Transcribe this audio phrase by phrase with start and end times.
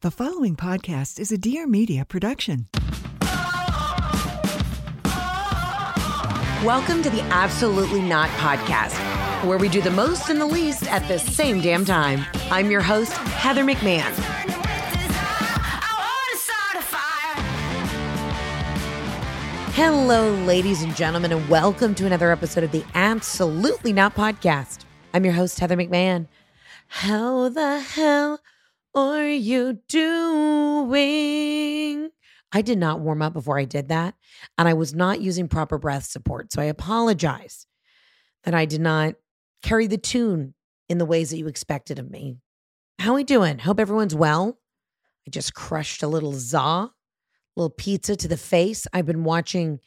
[0.00, 2.68] The following podcast is a Dear Media production.
[6.64, 8.94] Welcome to the Absolutely Not Podcast,
[9.44, 12.24] where we do the most and the least at the same damn time.
[12.48, 14.12] I'm your host, Heather McMahon.
[19.74, 24.84] Hello, ladies and gentlemen, and welcome to another episode of the Absolutely Not Podcast.
[25.12, 26.28] I'm your host, Heather McMahon.
[26.86, 28.38] How the hell
[28.98, 30.98] are you doing?
[32.50, 34.14] I did not warm up before I did that,
[34.56, 36.52] and I was not using proper breath support.
[36.52, 37.66] So I apologize
[38.44, 39.14] that I did not
[39.62, 40.54] carry the tune
[40.88, 42.38] in the ways that you expected of me.
[42.98, 43.58] How are we doing?
[43.58, 44.58] Hope everyone's well.
[45.26, 46.90] I just crushed a little za,
[47.56, 48.86] little pizza to the face.
[48.92, 49.80] I've been watching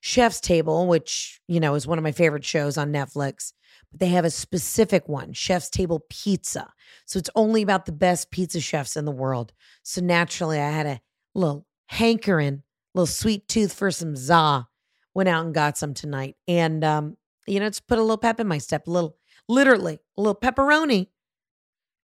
[0.00, 3.52] Chef's Table, which, you know, is one of my favorite shows on Netflix
[3.90, 6.72] but they have a specific one, Chef's Table Pizza.
[7.06, 9.52] So it's only about the best pizza chefs in the world.
[9.82, 11.00] So naturally, I had a
[11.34, 12.62] little hankering,
[12.94, 14.66] little sweet tooth for some za.
[15.14, 16.36] Went out and got some tonight.
[16.46, 17.16] And, um,
[17.46, 19.16] you know, it's put a little pep in my step, a little,
[19.48, 21.08] literally, a little pepperoni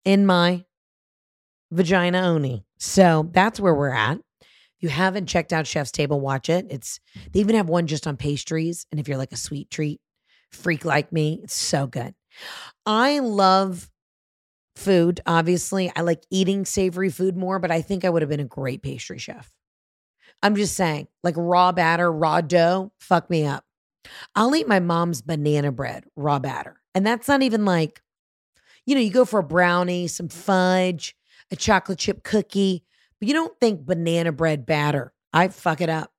[0.04, 0.64] in my
[1.70, 2.64] vagina oni.
[2.78, 4.18] So that's where we're at.
[4.80, 6.66] You haven't checked out Chef's Table, watch it.
[6.70, 7.00] It's
[7.32, 8.86] they even have one just on pastries.
[8.90, 10.00] And if you're like a sweet treat
[10.50, 12.14] freak like me, it's so good.
[12.86, 13.90] I love
[14.76, 15.92] food, obviously.
[15.94, 18.82] I like eating savory food more, but I think I would have been a great
[18.82, 19.52] pastry chef.
[20.42, 23.64] I'm just saying, like raw batter, raw dough, fuck me up.
[24.34, 26.80] I'll eat my mom's banana bread, raw batter.
[26.94, 28.02] And that's not even like,
[28.86, 31.14] you know, you go for a brownie, some fudge,
[31.50, 32.84] a chocolate chip cookie,
[33.18, 35.12] but you don't think banana bread batter.
[35.32, 36.10] I fuck it up.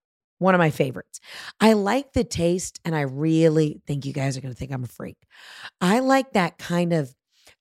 [0.42, 1.20] One of my favorites.
[1.60, 4.84] I like the taste, and I really think you guys are going to think I'm
[4.84, 5.18] a freak.
[5.80, 7.14] I like that kind of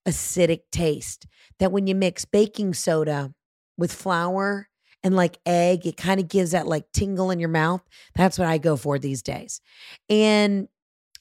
[0.07, 1.27] acidic taste
[1.59, 3.35] that when you mix baking soda
[3.77, 4.67] with flour
[5.03, 7.83] and like egg, it kind of gives that like tingle in your mouth.
[8.15, 9.61] That's what I go for these days.
[10.09, 10.67] And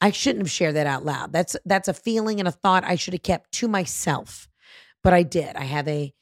[0.01, 1.31] I shouldn't have shared that out loud.
[1.31, 4.49] That's that's a feeling and a thought I should have kept to myself.
[5.05, 5.57] But I did.
[5.57, 6.15] I have a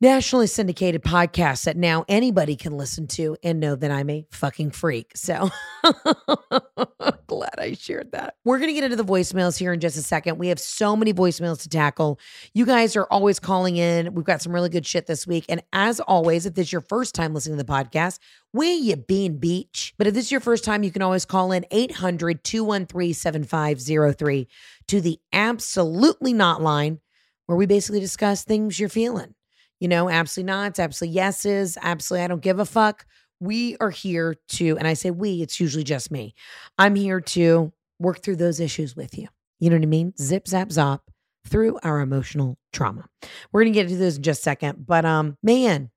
[0.00, 4.72] nationally syndicated podcast that now anybody can listen to and know that I'm a fucking
[4.72, 5.12] freak.
[5.14, 5.48] So
[7.26, 8.36] glad I shared that.
[8.44, 10.38] We're going to get into the voicemails here in just a second.
[10.38, 12.20] We have so many voicemails to tackle.
[12.52, 14.12] You guys are always calling in.
[14.14, 15.46] We've got some really good shit this week.
[15.48, 18.18] And as always, if this is your first time listening to the podcast,
[18.52, 19.94] where you been, beach?
[19.96, 24.48] But if this is your first time, you can always call in 800 213 7503
[24.88, 27.00] to the absolutely not line
[27.46, 29.34] where we basically discuss things you're feeling
[29.80, 33.06] you know, absolutely not, absolutely yeses, absolutely I don't give a fuck.
[33.40, 36.34] We are here to, and I say we, it's usually just me.
[36.78, 39.28] I'm here to work through those issues with you.
[39.60, 40.14] You know what I mean?
[40.18, 41.00] Zip, zap, zop
[41.46, 43.08] through our emotional trauma.
[43.52, 44.86] We're going to get into this in just a second.
[44.86, 45.90] But um, man,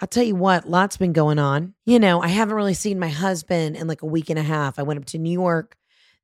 [0.00, 1.74] I'll tell you what, lots been going on.
[1.84, 4.78] You know, I haven't really seen my husband in like a week and a half.
[4.78, 5.76] I went up to New York,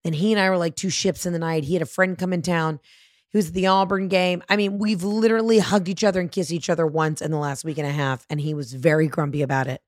[0.05, 1.65] and he and I were like two ships in the night.
[1.65, 2.81] He had a friend come in town.
[3.35, 4.43] Was at the Auburn game.
[4.49, 7.65] I mean, we've literally hugged each other and kissed each other once in the last
[7.65, 9.81] week and a half, and he was very grumpy about it.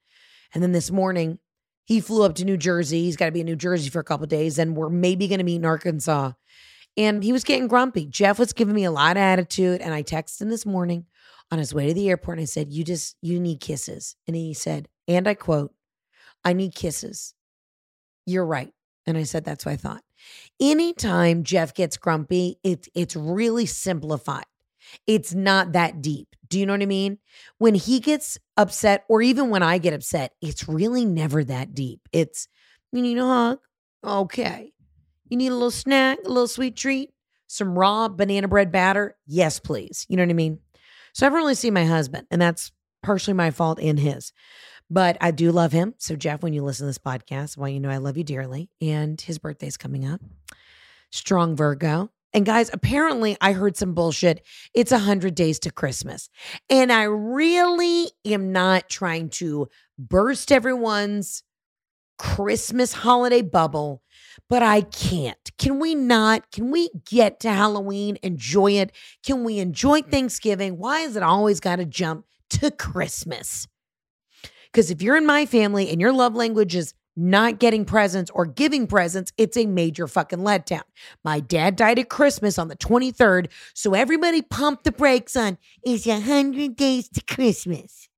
[0.55, 1.39] And then this morning,
[1.85, 3.03] he flew up to New Jersey.
[3.03, 5.39] He's got to be in New Jersey for a couple days, and we're maybe going
[5.39, 6.33] to meet in Arkansas.
[6.97, 8.07] And he was getting grumpy.
[8.07, 11.07] Jeff was giving me a lot of attitude, and I texted him this morning
[11.51, 14.35] on his way to the airport, and I said, "You just you need kisses." And
[14.35, 15.75] he said, and I quote,
[16.45, 17.35] "I need kisses."
[18.27, 18.73] You're right.
[19.07, 20.03] And I said, that's what I thought.
[20.61, 24.44] Anytime Jeff gets grumpy, it's it's really simplified.
[25.06, 26.29] It's not that deep.
[26.49, 27.19] Do you know what I mean?
[27.59, 32.00] When he gets upset, or even when I get upset, it's really never that deep.
[32.12, 32.49] It's
[32.93, 33.59] you need a hug.
[34.05, 34.73] Okay.
[35.29, 37.11] You need a little snack, a little sweet treat,
[37.47, 39.17] some raw banana bread batter.
[39.27, 40.06] Yes, please.
[40.09, 40.61] You know what I mean?
[41.15, 42.70] So I've really seen my husband, and that's
[43.03, 44.32] partially my fault and his.
[44.91, 45.95] But I do love him.
[45.99, 48.71] So, Jeff, when you listen to this podcast, well, you know I love you dearly.
[48.81, 50.21] And his birthday's coming up.
[51.11, 52.11] Strong Virgo.
[52.35, 54.45] And guys, apparently I heard some bullshit.
[54.75, 56.29] It's 100 days to Christmas.
[56.69, 61.45] And I really am not trying to burst everyone's
[62.19, 64.03] Christmas holiday bubble,
[64.49, 65.51] but I can't.
[65.59, 66.51] Can we not?
[66.51, 68.93] Can we get to Halloween, enjoy it?
[69.25, 70.79] Can we enjoy Thanksgiving?
[70.79, 73.69] Why is it always got to jump to Christmas?
[74.75, 78.44] Because if you're in my family and your love language is not getting presents or
[78.44, 80.82] giving presents, it's a major fucking letdown.
[81.23, 86.09] My dad died at Christmas on the 23rd, so everybody pump the brakes on it's
[86.09, 88.09] a hundred days to Christmas.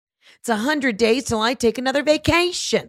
[0.41, 2.88] It's a hundred days till I take another vacation.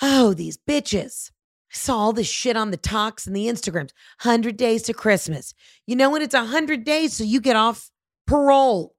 [0.00, 1.32] Oh, these bitches.
[1.70, 3.90] I saw all this shit on the talks and the Instagrams.
[4.22, 5.52] 100 days to Christmas.
[5.86, 6.22] You know what?
[6.22, 7.90] It's 100 days, so you get off
[8.26, 8.94] parole.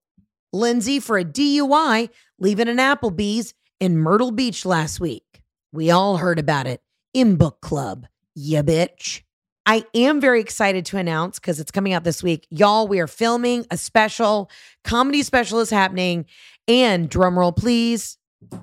[0.54, 5.42] Lindsay for a DUI leaving an Applebee's in Myrtle Beach last week.
[5.74, 6.82] We all heard about it
[7.14, 8.06] in book club.
[8.36, 9.24] Yeah, bitch.
[9.66, 12.48] I am very excited to announce because it's coming out this week.
[12.50, 14.50] Y'all, we are filming a special
[14.84, 16.26] comedy special is happening.
[16.68, 18.18] And drumroll, please.
[18.54, 18.58] I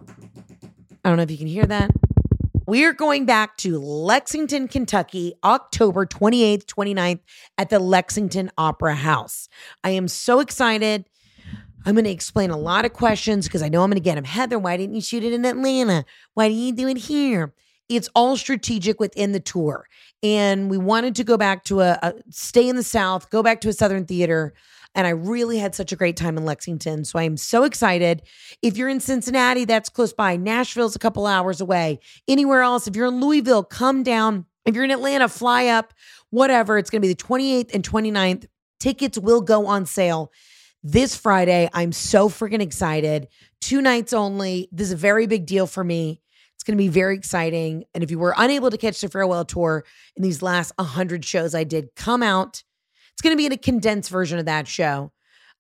[1.04, 1.90] don't know if you can hear that.
[2.66, 7.20] We're going back to Lexington, Kentucky, October 28th, 29th
[7.56, 9.48] at the Lexington Opera House.
[9.82, 11.06] I am so excited.
[11.84, 14.16] I'm going to explain a lot of questions because I know I'm going to get
[14.16, 14.24] them.
[14.24, 16.04] Heather, why didn't you shoot it in Atlanta?
[16.34, 17.54] Why didn't you do it here?
[17.88, 19.86] It's all strategic within the tour.
[20.22, 23.60] And we wanted to go back to a, a stay in the South, go back
[23.62, 24.52] to a Southern theater.
[24.94, 27.04] And I really had such a great time in Lexington.
[27.04, 28.22] So I am so excited.
[28.62, 30.36] If you're in Cincinnati, that's close by.
[30.36, 32.00] Nashville's a couple hours away.
[32.26, 34.46] Anywhere else, if you're in Louisville, come down.
[34.66, 35.94] If you're in Atlanta, fly up,
[36.30, 36.78] whatever.
[36.78, 38.46] It's going to be the 28th and 29th.
[38.80, 40.32] Tickets will go on sale
[40.82, 41.68] this Friday.
[41.72, 43.28] I'm so freaking excited.
[43.60, 44.68] Two nights only.
[44.72, 46.20] This is a very big deal for me.
[46.54, 47.84] It's going to be very exciting.
[47.94, 49.84] And if you were unable to catch the farewell tour
[50.16, 52.62] in these last 100 shows I did, come out.
[53.12, 55.12] It's going to be in a condensed version of that show,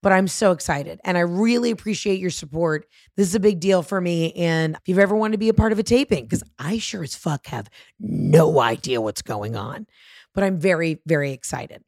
[0.02, 2.86] but I'm so excited and I really appreciate your support.
[3.16, 4.32] This is a big deal for me.
[4.34, 7.02] And if you've ever wanted to be a part of a taping, because I sure
[7.02, 7.68] as fuck have
[7.98, 9.86] no idea what's going on,
[10.34, 11.82] but I'm very, very excited.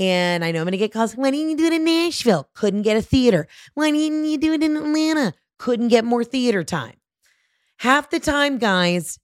[0.00, 1.12] And I know I'm going to get calls.
[1.12, 2.48] Why didn't you do it in Nashville?
[2.54, 3.46] Couldn't get a theater.
[3.74, 5.34] Why didn't you do it in Atlanta?
[5.58, 6.94] Couldn't get more theater time.
[7.80, 9.18] Half the time, guys,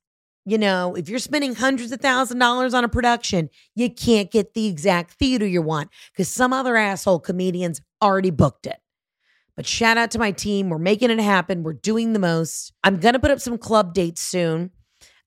[0.44, 4.52] you know, if you're spending hundreds of thousand dollars on a production, you can't get
[4.52, 8.76] the exact theater you want because some other asshole comedians already booked it.
[9.56, 10.69] But shout out to my team.
[10.69, 11.62] We're making it happen.
[11.62, 12.75] We're doing the most.
[12.84, 14.73] I'm going to put up some club dates soon.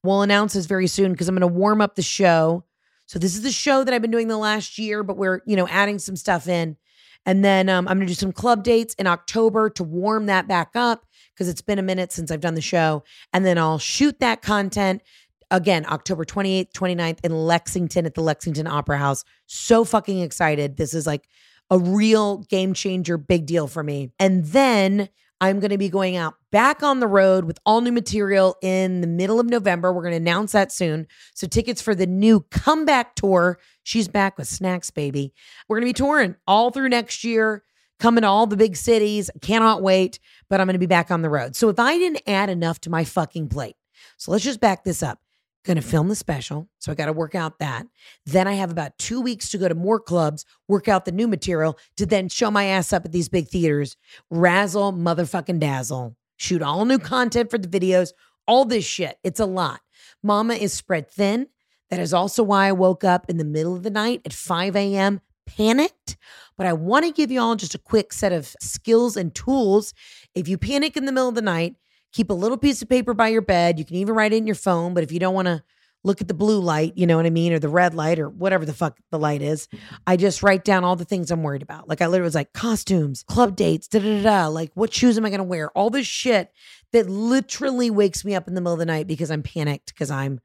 [0.03, 2.63] We'll announce this very soon because I'm going to warm up the show.
[3.09, 5.55] So this is the show that I've been doing the last year, but we're, you
[5.55, 6.77] know, adding some stuff in.
[7.25, 10.47] And then um, I'm going to do some club dates in October to warm that
[10.47, 13.03] back up because it's been a minute since I've done the show.
[13.33, 15.01] And then I'll shoot that content
[15.49, 19.25] again, October 28th, 29th in Lexington at the Lexington Opera House.
[19.47, 20.77] So fucking excited.
[20.77, 21.27] This is like
[21.71, 24.11] a real game changer, big deal for me.
[24.19, 25.09] And then
[25.41, 29.01] I'm going to be going out back on the road with all new material in
[29.01, 29.93] the middle of November.
[29.93, 31.07] We're going to announce that soon.
[31.33, 33.59] So, tickets for the new comeback tour.
[33.83, 35.33] She's back with Snacks, baby.
[35.67, 37.63] We're going to be touring all through next year
[37.99, 39.29] coming to all the big cities.
[39.41, 40.19] Cannot wait,
[40.49, 41.55] but I'm going to be back on the road.
[41.55, 43.75] So if I didn't add enough to my fucking plate,
[44.17, 45.19] so let's just back this up.
[45.65, 46.69] Going to film the special.
[46.79, 47.85] So I got to work out that.
[48.25, 51.27] Then I have about two weeks to go to more clubs, work out the new
[51.27, 53.97] material to then show my ass up at these big theaters,
[54.29, 58.13] razzle, motherfucking dazzle, shoot all new content for the videos,
[58.47, 59.17] all this shit.
[59.23, 59.81] It's a lot.
[60.23, 61.47] Mama is spread thin.
[61.89, 64.75] That is also why I woke up in the middle of the night at 5
[64.75, 66.15] a.m panicked,
[66.57, 69.93] but I want to give you all just a quick set of skills and tools.
[70.35, 71.75] If you panic in the middle of the night,
[72.11, 73.79] keep a little piece of paper by your bed.
[73.79, 75.63] You can even write it in your phone, but if you don't want to
[76.03, 78.29] look at the blue light, you know what I mean, or the red light, or
[78.29, 79.67] whatever the fuck the light is.
[79.67, 79.95] Mm-hmm.
[80.07, 81.89] I just write down all the things I'm worried about.
[81.89, 84.47] Like I literally was like costumes, club dates, da da da da.
[84.47, 85.69] Like what shoes am I gonna wear?
[85.71, 86.51] All this shit
[86.93, 90.09] that literally wakes me up in the middle of the night because I'm panicked because
[90.09, 90.39] I'm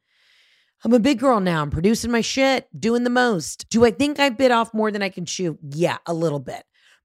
[0.84, 1.62] I'm a big girl now.
[1.62, 3.70] I'm producing my shit, doing the most.
[3.70, 5.58] Do I think I bit off more than I can chew?
[5.62, 6.64] Yeah, a little bit.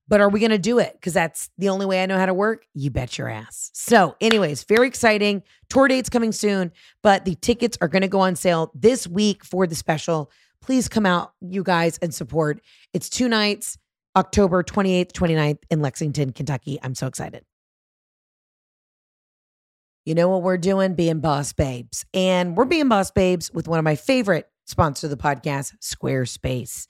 [0.10, 0.94] But are we going to do it?
[0.94, 2.66] Because that's the only way I know how to work.
[2.74, 3.70] You bet your ass.
[3.74, 5.44] So, anyways, very exciting.
[5.70, 6.72] Tour dates coming soon,
[7.04, 10.32] but the tickets are going to go on sale this week for the special.
[10.62, 12.60] Please come out, you guys, and support.
[12.92, 13.78] It's two nights,
[14.16, 16.80] October 28th, 29th in Lexington, Kentucky.
[16.82, 17.46] I'm so excited.
[20.06, 20.96] You know what we're doing?
[20.96, 22.04] Being boss babes.
[22.16, 26.88] And we're being boss babes with one of my favorite sponsor the podcast, Squarespace.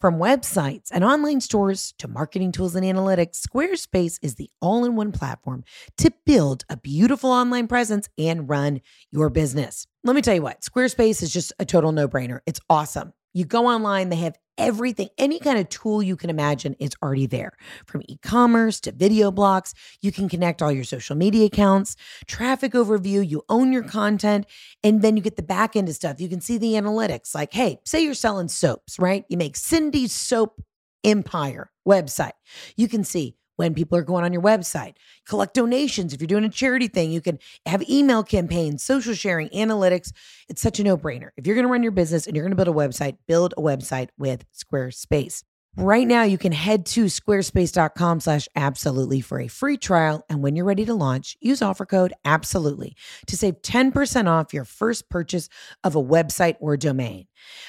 [0.00, 4.94] From websites and online stores to marketing tools and analytics, Squarespace is the all in
[4.96, 5.64] one platform
[5.98, 9.86] to build a beautiful online presence and run your business.
[10.04, 12.40] Let me tell you what, Squarespace is just a total no brainer.
[12.46, 13.12] It's awesome.
[13.32, 17.26] You go online, they have everything, any kind of tool you can imagine is already
[17.26, 17.52] there.
[17.86, 21.96] From e commerce to video blocks, you can connect all your social media accounts,
[22.26, 24.46] traffic overview, you own your content,
[24.82, 26.20] and then you get the back end of stuff.
[26.20, 29.24] You can see the analytics like, hey, say you're selling soaps, right?
[29.28, 30.62] You make Cindy's Soap
[31.02, 32.32] Empire website.
[32.76, 34.94] You can see when people are going on your website.
[35.26, 36.12] Collect donations.
[36.12, 40.12] If you're doing a charity thing, you can have email campaigns, social sharing, analytics.
[40.48, 41.30] It's such a no brainer.
[41.36, 43.54] If you're going to run your business and you're going to build a website, build
[43.56, 45.42] a website with Squarespace.
[45.76, 50.24] Right now, you can head to squarespace.com slash absolutely for a free trial.
[50.28, 52.94] And when you're ready to launch, use offer code absolutely
[53.26, 55.48] to save 10% off your first purchase
[55.82, 57.26] of a website or domain.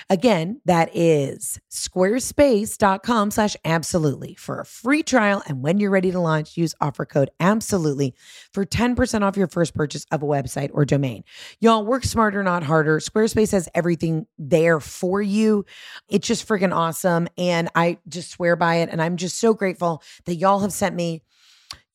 [0.09, 5.41] Again, that is squarespace.com slash absolutely for a free trial.
[5.47, 8.13] And when you're ready to launch, use offer code absolutely
[8.53, 11.23] for 10% off your first purchase of a website or domain.
[11.59, 12.99] Y'all work smarter, not harder.
[12.99, 15.65] Squarespace has everything there for you.
[16.09, 17.27] It's just freaking awesome.
[17.37, 18.89] And I just swear by it.
[18.89, 21.23] And I'm just so grateful that y'all have sent me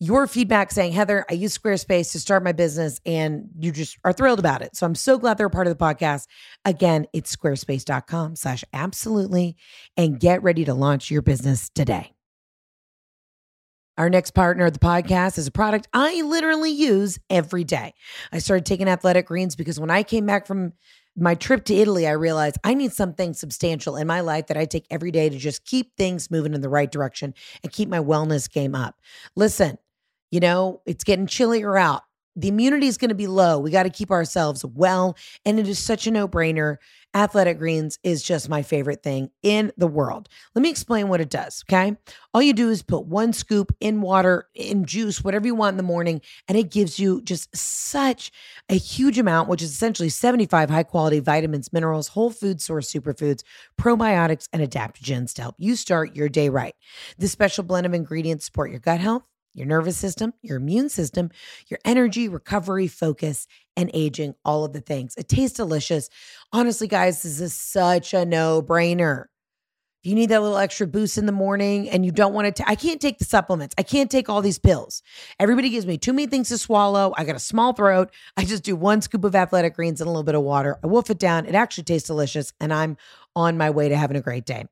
[0.00, 4.14] your feedback saying, Heather, I use Squarespace to start my business and you just are
[4.14, 4.74] thrilled about it.
[4.74, 6.26] So I'm so glad they're a part of the podcast.
[6.64, 9.56] Again, it's squarespace.com slash absolutely
[9.98, 12.12] and get ready to launch your business today.
[13.98, 17.92] Our next partner of the podcast is a product I literally use every day.
[18.32, 20.72] I started taking athletic greens because when I came back from
[21.14, 24.64] my trip to Italy, I realized I need something substantial in my life that I
[24.64, 27.98] take every day to just keep things moving in the right direction and keep my
[27.98, 28.94] wellness game up.
[29.36, 29.76] Listen,
[30.30, 32.02] you know, it's getting chillier out.
[32.36, 33.58] The immunity is going to be low.
[33.58, 35.16] We got to keep ourselves well.
[35.44, 36.76] And it is such a no brainer.
[37.12, 40.28] Athletic Greens is just my favorite thing in the world.
[40.54, 41.64] Let me explain what it does.
[41.68, 41.96] Okay.
[42.32, 45.76] All you do is put one scoop in water, in juice, whatever you want in
[45.76, 48.30] the morning, and it gives you just such
[48.68, 53.42] a huge amount, which is essentially 75 high quality vitamins, minerals, whole food source superfoods,
[53.78, 56.76] probiotics, and adaptogens to help you start your day right.
[57.18, 61.30] This special blend of ingredients support your gut health your nervous system, your immune system,
[61.68, 65.14] your energy, recovery, focus, and aging, all of the things.
[65.16, 66.08] It tastes delicious.
[66.52, 69.24] Honestly, guys, this is such a no brainer.
[70.02, 72.66] If you need that little extra boost in the morning and you don't want to,
[72.66, 73.74] I can't take the supplements.
[73.76, 75.02] I can't take all these pills.
[75.38, 77.12] Everybody gives me too many things to swallow.
[77.18, 78.10] I got a small throat.
[78.34, 80.78] I just do one scoop of athletic greens and a little bit of water.
[80.82, 81.44] I wolf it down.
[81.44, 82.50] It actually tastes delicious.
[82.62, 82.96] And I'm
[83.36, 84.64] on my way to having a great day.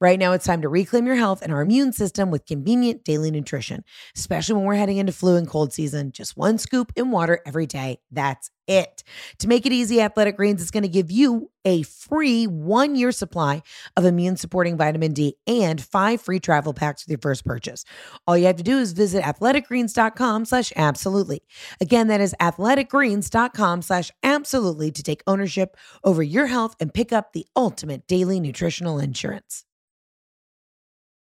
[0.00, 3.30] Right now, it's time to reclaim your health and our immune system with convenient daily
[3.30, 3.84] nutrition,
[4.16, 6.12] especially when we're heading into flu and cold season.
[6.12, 7.98] Just one scoop in water every day.
[8.10, 9.02] That's it.
[9.38, 13.12] To make it easy, Athletic Greens is going to give you a free one year
[13.12, 13.62] supply
[13.96, 17.84] of immune supporting vitamin D and five free travel packs with your first purchase.
[18.26, 21.42] All you have to do is visit athleticgreens.com slash absolutely.
[21.80, 27.32] Again, that is athleticgreens.com slash absolutely to take ownership over your health and pick up
[27.32, 29.64] the ultimate daily nutritional insurance.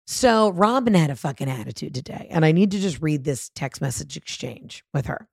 [0.07, 3.81] So Robin had a fucking attitude today, and I need to just read this text
[3.81, 5.27] message exchange with her.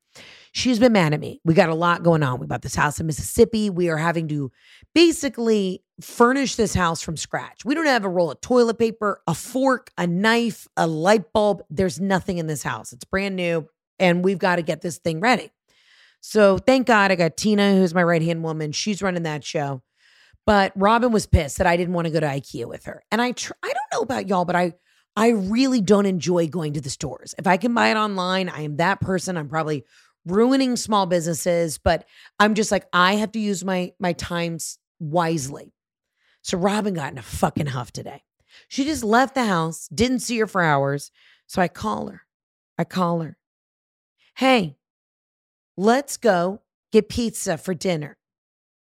[0.54, 1.40] She's been mad at me.
[1.44, 2.38] We got a lot going on.
[2.38, 3.70] We bought this house in Mississippi.
[3.70, 4.52] We are having to
[4.94, 7.64] basically furnish this house from scratch.
[7.64, 11.62] We don't have a roll of toilet paper, a fork, a knife, a light bulb.
[11.70, 12.92] There's nothing in this house.
[12.92, 13.66] It's brand new,
[13.98, 15.50] and we've got to get this thing ready.
[16.20, 18.72] So thank God I got Tina, who's my right hand woman.
[18.72, 19.82] She's running that show.
[20.44, 23.02] But Robin was pissed that I didn't want to go to IKEA with her.
[23.10, 24.74] And I tr- I don't know about y'all, but I
[25.16, 27.34] I really don't enjoy going to the stores.
[27.38, 29.36] If I can buy it online, I am that person.
[29.36, 29.84] I'm probably
[30.26, 32.06] ruining small businesses, but
[32.38, 35.72] I'm just like I have to use my my times wisely.
[36.42, 38.22] So Robin got in a fucking huff today.
[38.68, 41.10] She just left the house, didn't see her for hours.
[41.46, 42.22] So I call her.
[42.78, 43.36] I call her.
[44.36, 44.76] Hey,
[45.76, 48.16] let's go get pizza for dinner.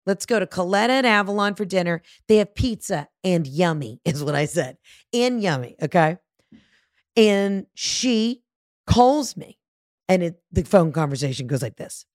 [0.07, 2.03] Let's go to Colletta and Avalon for dinner.
[2.29, 4.79] They have pizza and yummy, is what I said.
[5.13, 5.77] And yummy.
[5.83, 6.19] Okay.
[7.17, 8.43] And she
[8.87, 9.59] calls me,
[10.09, 12.07] and it, the phone conversation goes like this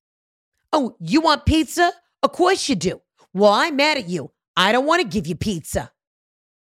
[0.73, 1.91] Oh, you want pizza?
[2.23, 3.01] Of course you do.
[3.33, 4.31] Well, I'm mad at you.
[4.55, 5.91] I don't want to give you pizza.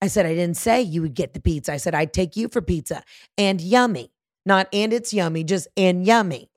[0.01, 1.73] I said, I didn't say you would get the pizza.
[1.73, 3.05] I said, I'd take you for pizza
[3.39, 4.13] and yummy,
[4.45, 6.51] not and it's yummy, just and yummy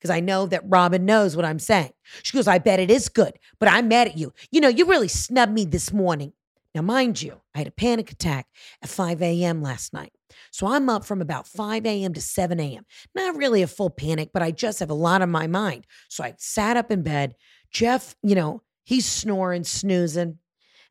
[0.00, 1.92] because I know that Robin knows what I'm saying.
[2.22, 4.32] She goes, I bet it is good, but I'm mad at you.
[4.50, 6.32] You know, you really snubbed me this morning.
[6.74, 8.46] Now, mind you, I had a panic attack
[8.82, 9.62] at 5 a.m.
[9.62, 10.12] last night.
[10.50, 12.14] So I'm up from about 5 a.m.
[12.14, 12.84] to 7 a.m.
[13.14, 15.86] Not really a full panic, but I just have a lot on my mind.
[16.08, 17.34] So I sat up in bed.
[17.70, 20.38] Jeff, you know, he's snoring, snoozing.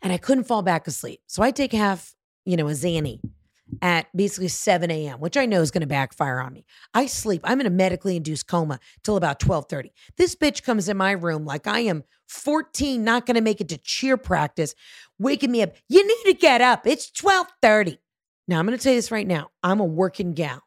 [0.01, 1.21] and I couldn't fall back asleep.
[1.27, 2.15] So I take half,
[2.45, 3.19] you know, a Zanny
[3.81, 6.65] at basically 7 a.m., which I know is going to backfire on me.
[6.93, 7.41] I sleep.
[7.43, 9.91] I'm in a medically induced coma till about 12:30.
[10.17, 13.69] This bitch comes in my room like I am 14, not going to make it
[13.69, 14.75] to cheer practice,
[15.17, 15.73] waking me up.
[15.87, 16.87] You need to get up.
[16.87, 17.97] It's 12:30.
[18.49, 19.51] Now I'm going to tell you this right now.
[19.61, 20.63] I'm a working gal.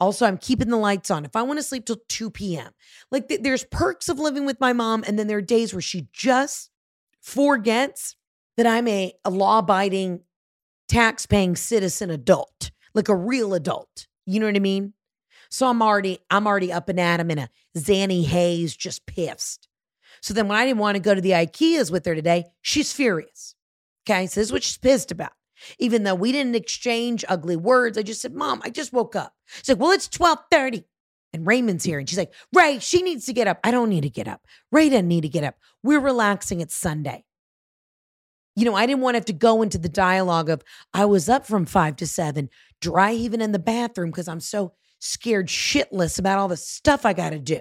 [0.00, 1.26] Also, I'm keeping the lights on.
[1.26, 2.72] If I want to sleep till 2 p.m.,
[3.10, 5.82] like th- there's perks of living with my mom, and then there are days where
[5.82, 6.70] she just
[7.20, 8.16] forgets
[8.56, 10.22] that I'm a, a law abiding,
[10.88, 14.08] tax paying citizen adult, like a real adult.
[14.24, 14.94] You know what I mean?
[15.50, 19.68] So I'm already, I'm already up and at him in a Zanny haze, just pissed.
[20.22, 22.90] So then when I didn't want to go to the IKEAs with her today, she's
[22.90, 23.54] furious.
[24.08, 24.26] Okay.
[24.26, 25.32] So this is what she's pissed about.
[25.78, 29.34] Even though we didn't exchange ugly words, I just said, Mom, I just woke up.
[29.46, 30.84] She's like, Well, it's 1230.
[31.34, 31.98] And Raymond's here.
[31.98, 33.58] And she's like, Ray, she needs to get up.
[33.64, 34.42] I don't need to get up.
[34.70, 35.54] Ray doesn't need to get up.
[35.82, 36.60] We're relaxing.
[36.60, 37.24] It's Sunday.
[38.54, 41.28] You know, I didn't want to have to go into the dialogue of I was
[41.28, 42.50] up from five to seven,
[42.82, 47.14] dry even in the bathroom because I'm so scared shitless about all the stuff I
[47.14, 47.60] got to do.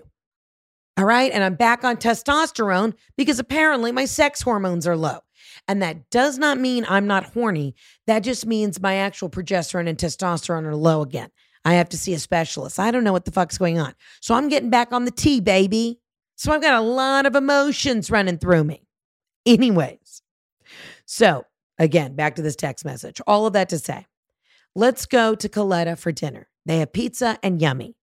[0.98, 1.32] All right.
[1.32, 5.20] And I'm back on testosterone because apparently my sex hormones are low.
[5.68, 7.76] And that does not mean I'm not horny.
[8.08, 11.30] That just means my actual progesterone and testosterone are low again.
[11.64, 12.80] I have to see a specialist.
[12.80, 13.94] I don't know what the fuck's going on.
[14.20, 16.00] So I'm getting back on the T, baby.
[16.36, 18.88] So I've got a lot of emotions running through me.
[19.46, 20.22] Anyways,
[21.06, 21.46] so
[21.78, 23.22] again, back to this text message.
[23.28, 24.08] All of that to say,
[24.76, 26.50] let's go to Colletta for dinner.
[26.66, 27.96] They have pizza and yummy.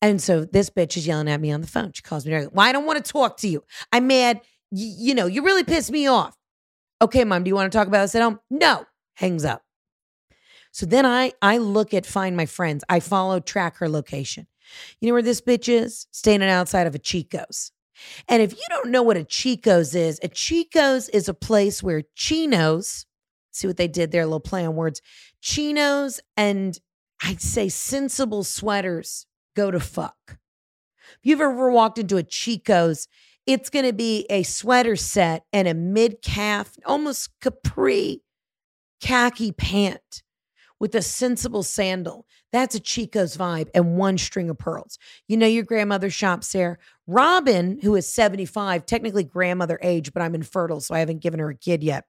[0.00, 1.92] And so this bitch is yelling at me on the phone.
[1.92, 2.32] She calls me.
[2.32, 3.62] Well, I don't want to talk to you.
[3.92, 4.40] I'm mad.
[4.70, 6.36] Y- you know, you really pissed me off.
[7.02, 8.38] Okay, mom, do you want to talk about this at home?
[8.48, 8.86] No.
[9.14, 9.62] Hangs up.
[10.70, 12.84] So then I I look at find my friends.
[12.88, 14.46] I follow track her location.
[15.00, 16.06] You know where this bitch is?
[16.12, 17.72] Standing outside of a Chico's.
[18.28, 22.04] And if you don't know what a Chico's is, a Chico's is a place where
[22.14, 23.04] chinos,
[23.50, 25.02] see what they did there, a little play on words,
[25.40, 26.78] chinos and
[27.22, 30.38] I'd say sensible sweaters go to fuck.
[31.18, 33.08] If you've ever walked into a Chico's,
[33.46, 38.22] it's going to be a sweater set and a mid calf, almost capri
[39.00, 40.22] khaki pant
[40.78, 42.26] with a sensible sandal.
[42.52, 44.98] That's a Chico's vibe and one string of pearls.
[45.28, 46.78] You know, your grandmother shops there.
[47.06, 51.50] Robin, who is 75, technically grandmother age, but I'm infertile, so I haven't given her
[51.50, 52.04] a kid yet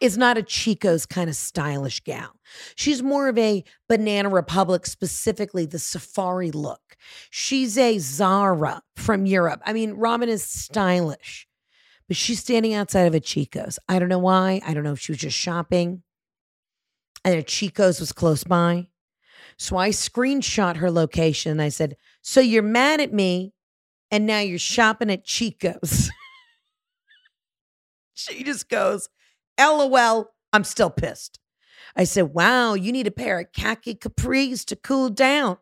[0.00, 2.32] is not a Chico's kind of stylish gal.
[2.74, 6.96] She's more of a Banana Republic, specifically the safari look.
[7.30, 9.60] She's a Zara from Europe.
[9.64, 11.46] I mean, Robin is stylish,
[12.08, 13.78] but she's standing outside of a Chico's.
[13.88, 14.60] I don't know why.
[14.64, 16.02] I don't know if she was just shopping
[17.26, 18.86] and a Chico's was close by.
[19.58, 23.52] So I screenshot her location and I said, So you're mad at me
[24.10, 26.10] and now you're shopping at Chico's.
[28.14, 29.08] she just goes,
[29.58, 31.38] LOL, I'm still pissed.
[31.96, 35.58] I said, Wow, you need a pair of khaki capris to cool down.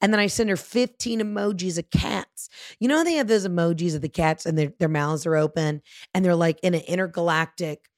[0.00, 2.48] And then I send her 15 emojis of cats.
[2.78, 5.82] You know, they have those emojis of the cats and their, their mouths are open
[6.14, 7.88] and they're like in an intergalactic,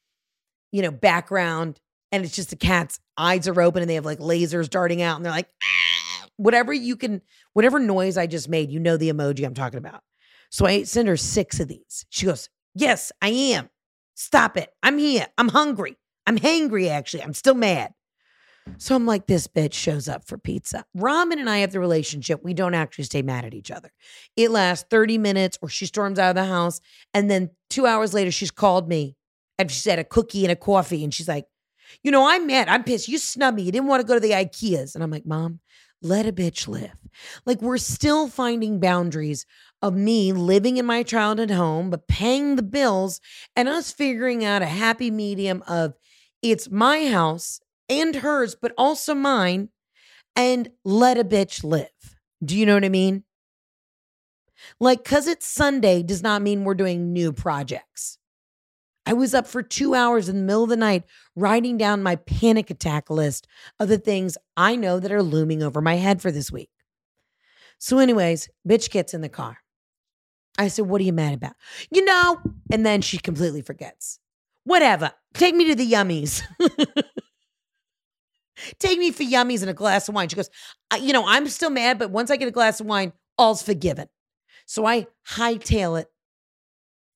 [0.73, 1.79] you know, background.
[2.11, 5.17] And it's just the cat's eyes are open and they have like lasers darting out
[5.17, 6.27] and they're like, ah.
[6.39, 7.21] whatever you can,
[7.53, 10.03] whatever noise I just made, you know the emoji I'm talking about.
[10.51, 12.07] So I send her six of these.
[12.09, 13.69] She goes, Yes, I am.
[14.15, 14.71] Stop it.
[14.83, 15.27] I'm here.
[15.39, 15.97] I'm hungry.
[16.27, 17.23] I'm hangry, actually.
[17.23, 17.93] I'm still mad.
[18.79, 20.85] So I'm like, this bitch shows up for pizza.
[20.95, 22.45] Robin and I have the relationship.
[22.45, 23.91] We don't actually stay mad at each other.
[24.37, 26.81] It lasts 30 minutes or she storms out of the house.
[27.15, 29.17] And then two hours later, she's called me
[29.59, 31.03] and she said a cookie and a coffee.
[31.05, 31.47] And she's like,
[32.03, 32.69] you know, I'm mad.
[32.69, 33.09] I'm pissed.
[33.09, 33.65] You snubbed me.
[33.65, 34.95] You didn't want to go to the IKEAs.
[34.95, 35.61] And I'm like, Mom,
[36.03, 36.97] let a bitch live.
[37.45, 39.47] Like we're still finding boundaries
[39.83, 43.21] of me living in my childhood home, but paying the bills
[43.57, 45.95] and us figuring out a happy medium of
[46.43, 49.69] it's my house and hers, but also mine,
[50.37, 51.89] and let a bitch live.
[52.43, 53.25] Do you know what I mean?
[54.79, 58.19] Like, because it's Sunday does not mean we're doing new projects.
[59.07, 62.17] I was up for two hours in the middle of the night writing down my
[62.17, 63.47] panic attack list
[63.79, 66.71] of the things I know that are looming over my head for this week.
[67.79, 69.59] So, anyways, bitch gets in the car.
[70.59, 71.55] I said, What are you mad about?
[71.91, 74.19] You know, and then she completely forgets.
[74.65, 75.13] Whatever.
[75.35, 76.43] Take me to the yummies.
[78.79, 80.29] Take me for yummies and a glass of wine.
[80.29, 80.51] She goes,
[81.01, 84.09] You know, I'm still mad, but once I get a glass of wine, all's forgiven.
[84.67, 86.09] So I hightail it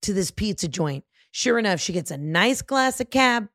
[0.02, 1.04] to this pizza joint.
[1.36, 3.48] Sure enough, she gets a nice glass of cab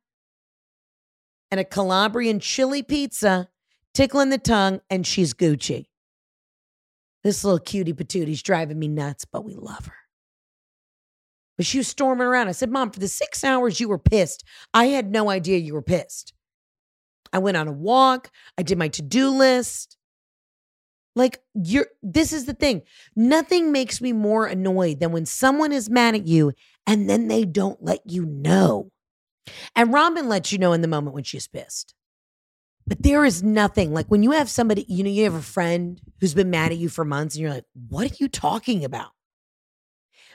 [1.50, 3.48] and a Calabrian chili pizza,
[3.94, 5.86] tickling the tongue, and she's Gucci.
[7.24, 9.96] This little cutie patoonie's driving me nuts, but we love her.
[11.56, 12.50] But she was storming around.
[12.50, 15.74] I said, Mom, for the six hours you were pissed, I had no idea you
[15.74, 16.34] were pissed.
[17.32, 18.30] I went on a walk.
[18.58, 19.96] I did my to do list.
[21.16, 22.84] Like you're this is the thing.
[23.16, 26.54] Nothing makes me more annoyed than when someone is mad at you
[26.86, 28.92] and then they don't let you know.
[29.76, 31.94] And Robin lets you know in the moment when she's pissed.
[32.88, 36.02] But there is nothing like when you have somebody, you know, you have a friend
[36.20, 39.12] who's been mad at you for months and you're like, what are you talking about?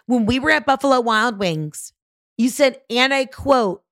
[0.07, 1.93] When we were at Buffalo Wild Wings,
[2.39, 3.83] you said, and I quote,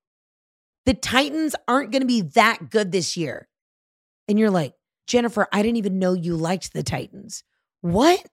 [0.85, 3.47] the Titans aren't going to be that good this year.
[4.27, 4.73] And you're like,
[5.07, 7.43] Jennifer, I didn't even know you liked the Titans.
[7.81, 8.25] What?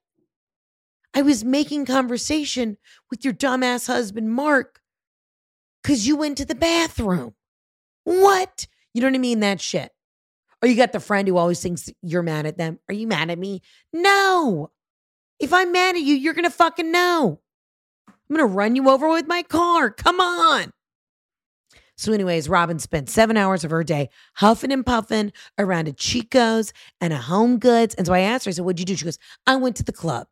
[1.13, 2.77] I was making conversation
[3.11, 4.81] with your dumbass husband, Mark,
[5.83, 7.35] because you went to the bathroom.
[8.05, 8.69] What?
[8.95, 9.41] You know what I mean?
[9.41, 9.91] That shit.
[10.63, 12.79] Or you got the friend who always thinks you're mad at them.
[12.89, 13.63] Are you mad at me?
[13.93, 14.71] No.
[15.39, 17.41] If I'm mad at you, you're going to fucking know.
[18.09, 19.91] I'm going to run you over with my car.
[19.91, 20.73] Come on.
[22.01, 26.73] So, anyways, Robin spent seven hours of her day huffing and puffing around a Chico's
[26.99, 27.95] and a Home Goods.
[27.95, 28.97] And so I asked her, I said, What'd you do?
[28.97, 30.27] She goes, I went to the club.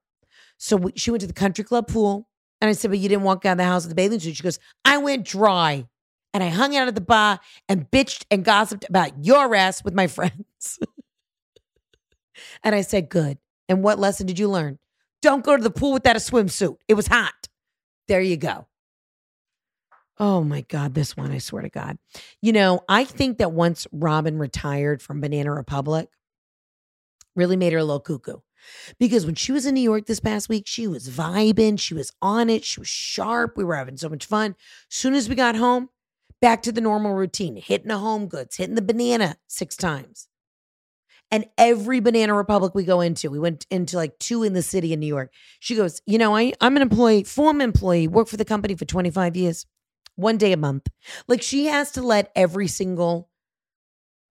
[0.56, 2.26] So we, she went to the country club pool.
[2.62, 4.36] And I said, But you didn't walk out of the house with the bathing suit.
[4.36, 5.86] She goes, I went dry.
[6.32, 9.92] And I hung out at the bar and bitched and gossiped about your ass with
[9.92, 10.78] my friends.
[12.64, 13.36] and I said, Good.
[13.68, 14.78] And what lesson did you learn?
[15.20, 16.78] Don't go to the pool without a swimsuit.
[16.88, 17.48] It was hot.
[18.06, 18.68] There you go.
[20.18, 21.98] Oh my God, this one, I swear to God.
[22.42, 26.08] You know, I think that once Robin retired from Banana Republic,
[27.36, 28.38] really made her a little cuckoo.
[28.98, 32.12] Because when she was in New York this past week, she was vibing, she was
[32.20, 33.56] on it, she was sharp.
[33.56, 34.56] We were having so much fun.
[34.88, 35.88] Soon as we got home,
[36.40, 40.28] back to the normal routine, hitting the home goods, hitting the banana six times.
[41.30, 44.94] And every Banana Republic we go into, we went into like two in the city
[44.94, 45.30] in New York.
[45.60, 48.86] She goes, You know, I, I'm an employee, former employee, worked for the company for
[48.86, 49.66] 25 years
[50.18, 50.88] one day a month.
[51.28, 53.30] Like she has to let every single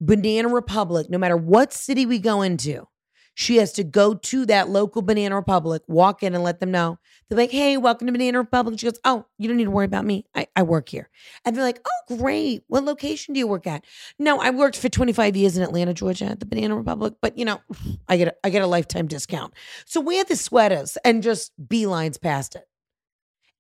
[0.02, 2.88] Banana Republic, no matter what city we go into,
[3.34, 6.98] she has to go to that local Banana Republic, walk in and let them know.
[7.30, 8.80] They're like, hey, welcome to Banana Republic.
[8.80, 10.26] She goes, oh, you don't need to worry about me.
[10.36, 11.10] I, I work here.
[11.46, 12.64] And they're like, oh, great.
[12.68, 13.86] What location do you work at?
[14.20, 17.46] No, I worked for 25 years in Atlanta, Georgia at the Banana Republic, but you
[17.46, 17.62] know,
[18.10, 19.54] I get a, I get a lifetime discount.
[19.86, 22.68] So we had the sweaters and just beelines past it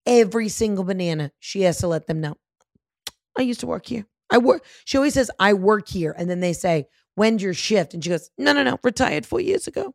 [0.08, 2.38] every single banana, she has to let them know.
[3.38, 4.08] I used to work here.
[4.32, 4.65] I work.
[4.86, 6.15] She always says, I work here.
[6.17, 7.93] And then they say, When's your shift?
[7.93, 9.93] And she goes, No, no, no, retired four years ago.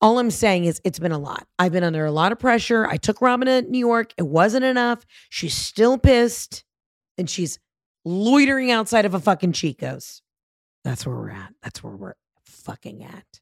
[0.00, 1.46] All I'm saying is it's been a lot.
[1.58, 2.86] I've been under a lot of pressure.
[2.86, 4.14] I took Robin to New York.
[4.16, 5.04] It wasn't enough.
[5.28, 6.64] She's still pissed
[7.16, 7.58] and she's
[8.04, 10.22] loitering outside of a fucking Chico's.
[10.84, 11.52] That's where we're at.
[11.62, 12.14] That's where we're
[12.44, 13.40] fucking at.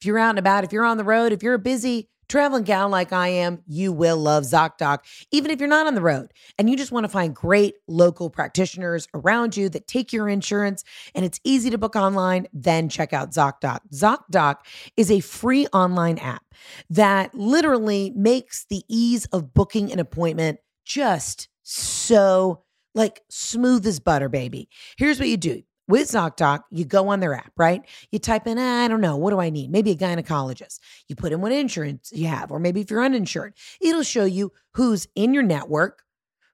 [0.00, 2.88] If you're out and about, if you're on the road, if you're busy, traveling gal
[2.88, 4.98] like I am, you will love ZocDoc,
[5.30, 8.30] even if you're not on the road and you just want to find great local
[8.30, 13.12] practitioners around you that take your insurance and it's easy to book online, then check
[13.12, 13.80] out ZocDoc.
[13.92, 14.56] ZocDoc
[14.96, 16.42] is a free online app
[16.90, 22.64] that literally makes the ease of booking an appointment just so
[22.94, 24.68] like smooth as butter, baby.
[24.96, 27.82] Here's what you do with ZocDoc, you go on their app, right?
[28.12, 29.70] You type in, ah, I don't know, what do I need?
[29.70, 30.78] Maybe a gynecologist.
[31.08, 34.52] You put in what insurance you have, or maybe if you're uninsured, it'll show you
[34.74, 36.02] who's in your network,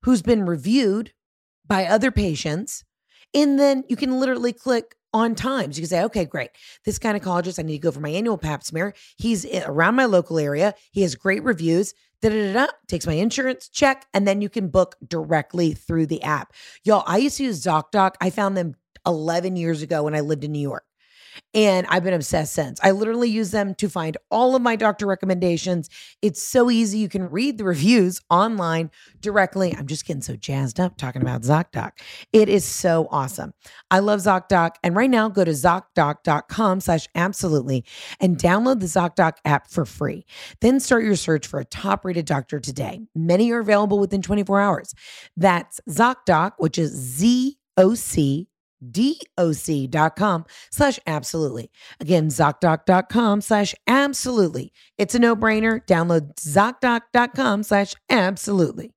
[0.03, 1.13] who's been reviewed
[1.67, 2.85] by other patients.
[3.35, 5.79] And then you can literally click on times.
[5.79, 6.51] You can say, okay, great.
[6.85, 8.95] This gynecologist, I need to go for my annual pap smear.
[9.17, 10.75] He's around my local area.
[10.93, 11.95] He has great reviews.
[12.21, 16.07] Da, da, da, da, takes my insurance check, and then you can book directly through
[16.07, 16.55] the app.
[16.83, 18.15] Y'all, I used to use ZocDoc.
[18.21, 20.85] I found them 11 years ago when I lived in New York.
[21.53, 22.81] And I've been obsessed since.
[22.83, 25.89] I literally use them to find all of my doctor recommendations.
[26.23, 26.99] It's so easy.
[26.99, 28.91] You can read the reviews online
[29.21, 29.75] directly.
[29.77, 31.93] I'm just getting so jazzed up talking about ZocDoc.
[32.33, 33.55] It is so awesome.
[33.91, 34.73] I love ZocDoc.
[34.83, 37.85] And right now, go to ZocDoc.com slash absolutely
[38.21, 40.27] and download the ZocDoc app for free.
[40.61, 43.01] Then start your search for a top rated doctor today.
[43.15, 44.95] Many are available within 24 hours.
[45.37, 48.49] That's ZocDoc, which is Z O C
[48.91, 51.71] doc.com slash absolutely.
[52.01, 54.73] Again, ZocDoc.com slash absolutely.
[54.99, 55.85] It's a no brainer.
[55.87, 58.91] Download ZocDoc.com slash absolutely.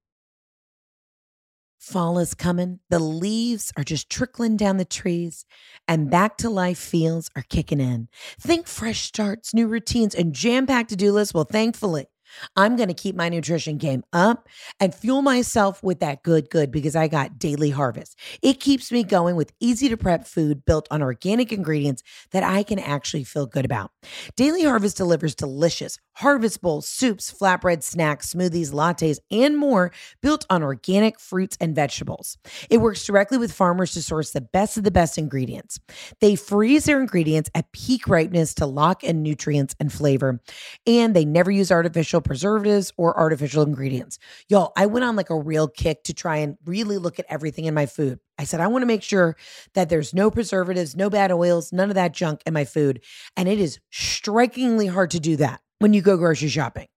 [1.88, 2.82] Fall is coming.
[2.90, 5.46] The leaves are just trickling down the trees,
[5.88, 8.10] and back to life feels are kicking in.
[8.42, 11.34] Think fresh starts, new routines, and jam packed to do lists.
[11.34, 12.08] Well, thankfully,
[12.56, 14.48] I'm going to keep my nutrition game up
[14.80, 18.18] and fuel myself with that good, good because I got Daily Harvest.
[18.42, 22.64] It keeps me going with easy to prep food built on organic ingredients that I
[22.64, 23.92] can actually feel good about.
[24.36, 30.64] Daily Harvest delivers delicious harvest bowls, soups, flatbread snacks, smoothies, lattes, and more built on
[30.64, 32.40] organic fruits and vegetables.
[32.72, 35.80] It works directly with farmers to source the best of the best ingredients.
[36.20, 40.42] They freeze their ingredients at peak ripeness to lock in nutrients and flavor,
[40.88, 44.20] and they never use artificial preservatives or artificial ingredients.
[44.50, 47.66] Y'all, I went on like a real kick to try and really look at everything
[47.66, 48.20] in my food.
[48.38, 49.36] I said, I want to make sure
[49.74, 53.02] that there's no preservatives, no bad oils, none of that junk in my food.
[53.36, 56.88] And it is strikingly hard to do that when you go grocery shopping.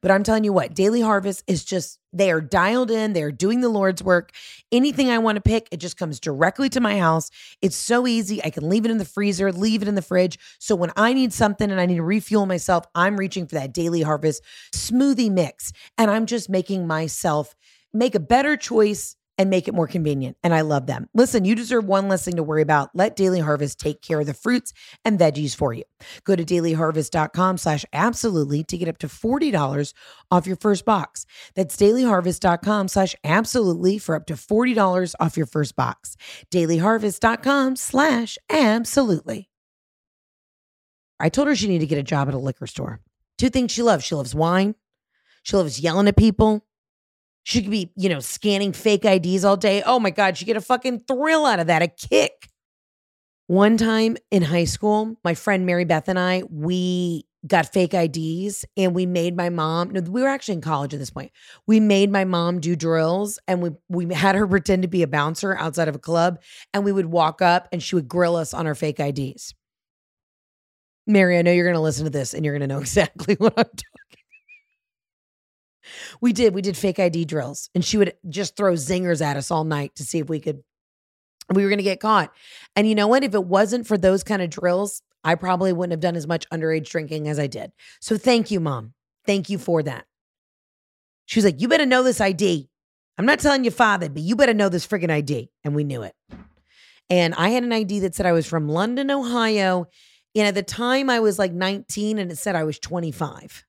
[0.00, 3.60] But I'm telling you what, Daily Harvest is just, they are dialed in, they're doing
[3.60, 4.32] the Lord's work.
[4.72, 7.30] Anything I want to pick, it just comes directly to my house.
[7.62, 8.42] It's so easy.
[8.44, 10.38] I can leave it in the freezer, leave it in the fridge.
[10.58, 13.72] So when I need something and I need to refuel myself, I'm reaching for that
[13.72, 15.72] Daily Harvest smoothie mix.
[15.98, 17.54] And I'm just making myself
[17.92, 20.36] make a better choice and make it more convenient.
[20.42, 21.08] And I love them.
[21.14, 22.90] Listen, you deserve one less thing to worry about.
[22.92, 25.84] Let Daily Harvest take care of the fruits and veggies for you.
[26.24, 29.94] Go to dailyharvest.com slash absolutely to get up to $40
[30.30, 31.24] off your first box.
[31.54, 36.18] That's dailyharvest.com slash absolutely for up to $40 off your first box.
[36.52, 39.48] dailyharvest.com slash absolutely.
[41.18, 43.00] I told her she needed to get a job at a liquor store.
[43.38, 44.04] Two things she loves.
[44.04, 44.74] She loves wine.
[45.44, 46.66] She loves yelling at people.
[47.44, 49.82] She could be, you know, scanning fake IDs all day.
[49.84, 52.48] Oh my God, she get a fucking thrill out of that, a kick.
[53.46, 58.64] One time in high school, my friend Mary Beth and I, we got fake IDs
[58.76, 61.32] and we made my mom, no, we were actually in college at this point.
[61.66, 65.08] We made my mom do drills and we we had her pretend to be a
[65.08, 66.40] bouncer outside of a club
[66.74, 69.54] and we would walk up and she would grill us on our fake IDs.
[71.06, 73.34] Mary, I know you're going to listen to this and you're going to know exactly
[73.36, 74.19] what I'm talking
[76.20, 76.54] we did.
[76.54, 79.94] We did fake ID drills, and she would just throw zingers at us all night
[79.96, 80.62] to see if we could.
[81.52, 82.32] We were going to get caught.
[82.76, 83.24] And you know what?
[83.24, 86.48] If it wasn't for those kind of drills, I probably wouldn't have done as much
[86.50, 87.72] underage drinking as I did.
[88.00, 88.94] So thank you, mom.
[89.26, 90.06] Thank you for that.
[91.26, 92.68] She was like, You better know this ID.
[93.18, 95.50] I'm not telling your father, but you better know this freaking ID.
[95.62, 96.14] And we knew it.
[97.10, 99.86] And I had an ID that said I was from London, Ohio.
[100.34, 103.64] And at the time, I was like 19 and it said I was 25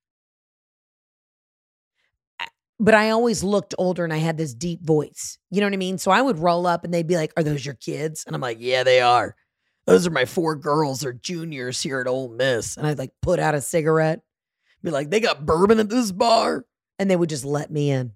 [2.81, 5.37] but I always looked older and I had this deep voice.
[5.51, 5.99] You know what I mean?
[5.99, 8.23] So I would roll up and they'd be like, Are those your kids?
[8.25, 9.35] And I'm like, Yeah, they are.
[9.85, 11.01] Those are my four girls.
[11.01, 12.77] They're juniors here at Ole Miss.
[12.77, 14.21] And I'd like put out a cigarette,
[14.83, 16.65] be like, They got bourbon at this bar.
[16.97, 18.13] And they would just let me in.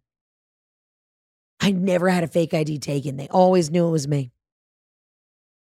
[1.60, 3.18] I never had a fake ID taken.
[3.18, 4.32] They always knew it was me.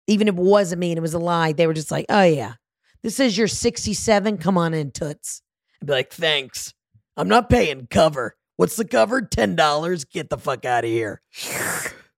[0.06, 2.24] Even if it wasn't me and it was a lie, they were just like, Oh,
[2.24, 2.54] yeah,
[3.02, 4.38] this is your 67.
[4.38, 5.42] Come on in, Toots.
[5.82, 6.72] I'd be like, Thanks.
[7.18, 8.36] I'm not paying cover.
[8.56, 9.20] What's the cover?
[9.20, 10.10] $10.
[10.10, 11.20] Get the fuck out of here.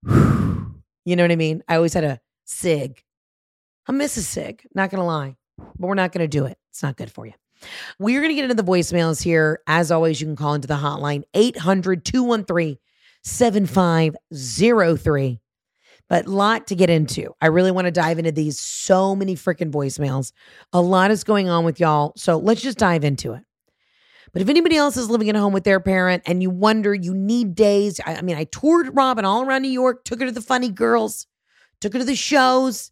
[0.05, 1.62] you know what I mean?
[1.66, 3.03] I always had a SIG.
[3.88, 6.59] I miss a SIG, not going to lie, but we're not going to do it.
[6.70, 7.33] It's not good for you.
[7.99, 9.61] We're going to get into the voicemails here.
[9.66, 12.77] As always, you can call into the hotline 800 213
[13.22, 15.40] 7503.
[16.09, 17.35] But lot to get into.
[17.40, 18.61] I really want to dive into these.
[18.61, 20.33] So many freaking voicemails.
[20.72, 22.12] A lot is going on with y'all.
[22.16, 23.42] So let's just dive into it.
[24.37, 27.14] But if anybody else is living at home with their parent and you wonder, you
[27.14, 27.99] need days.
[28.05, 30.68] I, I mean, I toured Robin all around New York, took her to the funny
[30.68, 31.27] girls,
[31.81, 32.90] took her to the shows.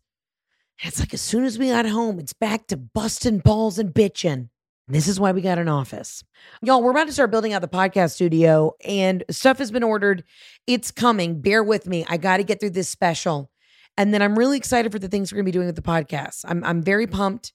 [0.80, 3.92] And it's like as soon as we got home, it's back to busting balls and
[3.92, 4.48] bitching.
[4.88, 6.24] This is why we got an office.
[6.62, 10.24] Y'all, we're about to start building out the podcast studio and stuff has been ordered.
[10.66, 11.42] It's coming.
[11.42, 12.06] Bear with me.
[12.08, 13.50] I got to get through this special.
[13.98, 15.82] And then I'm really excited for the things we're going to be doing with the
[15.82, 16.46] podcast.
[16.48, 17.52] I'm, I'm very pumped.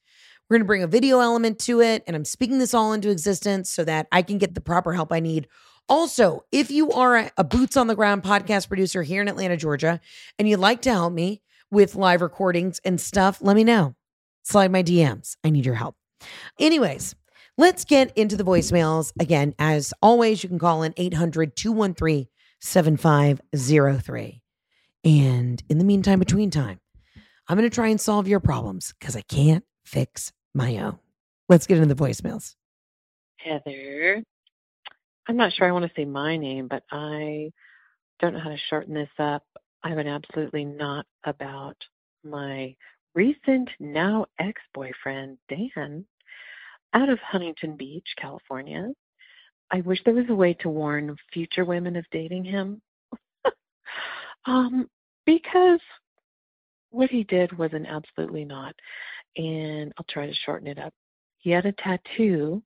[0.49, 2.03] We're going to bring a video element to it.
[2.07, 5.13] And I'm speaking this all into existence so that I can get the proper help
[5.13, 5.47] I need.
[5.87, 9.99] Also, if you are a, boots on the ground podcast producer here in Atlanta, Georgia,
[10.37, 13.95] and you'd like to help me with live recordings and stuff, let me know.
[14.43, 15.37] Slide my DMs.
[15.43, 15.95] I need your help.
[16.59, 17.15] Anyways,
[17.57, 19.13] let's get into the voicemails.
[19.19, 22.27] Again, as always, you can call in 800 213
[22.59, 24.41] 7503.
[25.05, 26.79] And in the meantime, between time,
[27.47, 30.99] I'm going to try and solve your problems because I can't fix my own.
[31.47, 32.55] Let's get into the voicemails.
[33.37, 34.23] Heather.
[35.27, 37.51] I'm not sure I want to say my name, but I
[38.19, 39.43] don't know how to shorten this up.
[39.83, 41.77] I an absolutely not about
[42.23, 42.75] my
[43.15, 46.05] recent now ex boyfriend, Dan,
[46.93, 48.89] out of Huntington Beach, California.
[49.71, 52.81] I wish there was a way to warn future women of dating him.
[54.45, 54.89] um,
[55.25, 55.79] because
[56.91, 58.75] what he did was an absolutely not
[59.37, 60.93] and I'll try to shorten it up.
[61.37, 62.61] He had a tattoo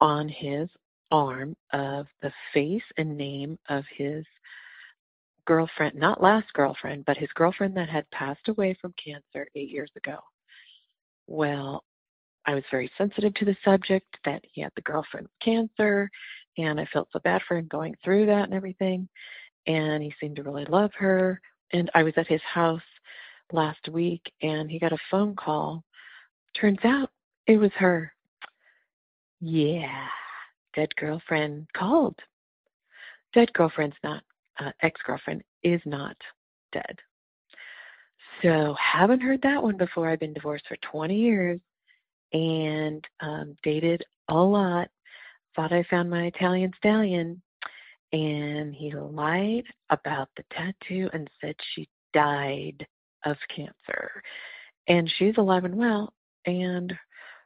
[0.00, 0.68] on his
[1.10, 4.24] arm of the face and name of his
[5.46, 9.90] girlfriend, not last girlfriend, but his girlfriend that had passed away from cancer eight years
[9.96, 10.18] ago.
[11.26, 11.84] Well,
[12.46, 16.08] I was very sensitive to the subject that he had the girlfriend with cancer,
[16.56, 19.08] and I felt so bad for him going through that and everything.
[19.66, 21.40] And he seemed to really love her.
[21.72, 22.80] And I was at his house
[23.52, 25.84] last week, and he got a phone call.
[26.54, 27.10] Turns out
[27.46, 28.12] it was her.
[29.40, 30.06] Yeah,
[30.74, 32.16] dead girlfriend called.
[33.32, 34.22] Dead girlfriend's not,
[34.58, 36.16] uh, ex girlfriend is not
[36.72, 36.98] dead.
[38.42, 40.08] So, haven't heard that one before.
[40.08, 41.60] I've been divorced for 20 years
[42.32, 44.88] and um, dated a lot.
[45.54, 47.42] Thought I found my Italian stallion,
[48.12, 52.86] and he lied about the tattoo and said she died
[53.24, 54.22] of cancer.
[54.88, 56.12] And she's alive and well.
[56.46, 56.92] And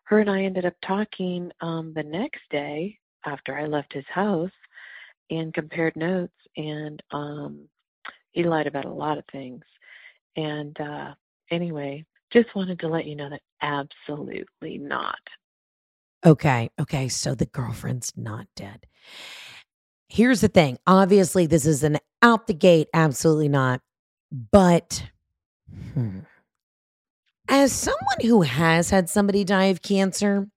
[0.04, 4.50] her and I ended up talking um, the next day after I left his house
[5.30, 6.34] and compared notes.
[6.56, 7.68] And um,
[8.32, 9.62] he lied about a lot of things.
[10.37, 11.14] And uh,
[11.50, 15.18] anyway, just wanted to let you know that absolutely not.
[16.26, 16.70] Okay.
[16.80, 17.08] Okay.
[17.08, 18.87] So the girlfriend's not dead.
[20.08, 20.78] Here's the thing.
[20.87, 23.80] Obviously, this is an out the gate, absolutely not.
[24.32, 25.04] But
[25.94, 26.20] hmm,
[27.48, 30.48] as someone who has had somebody die of cancer,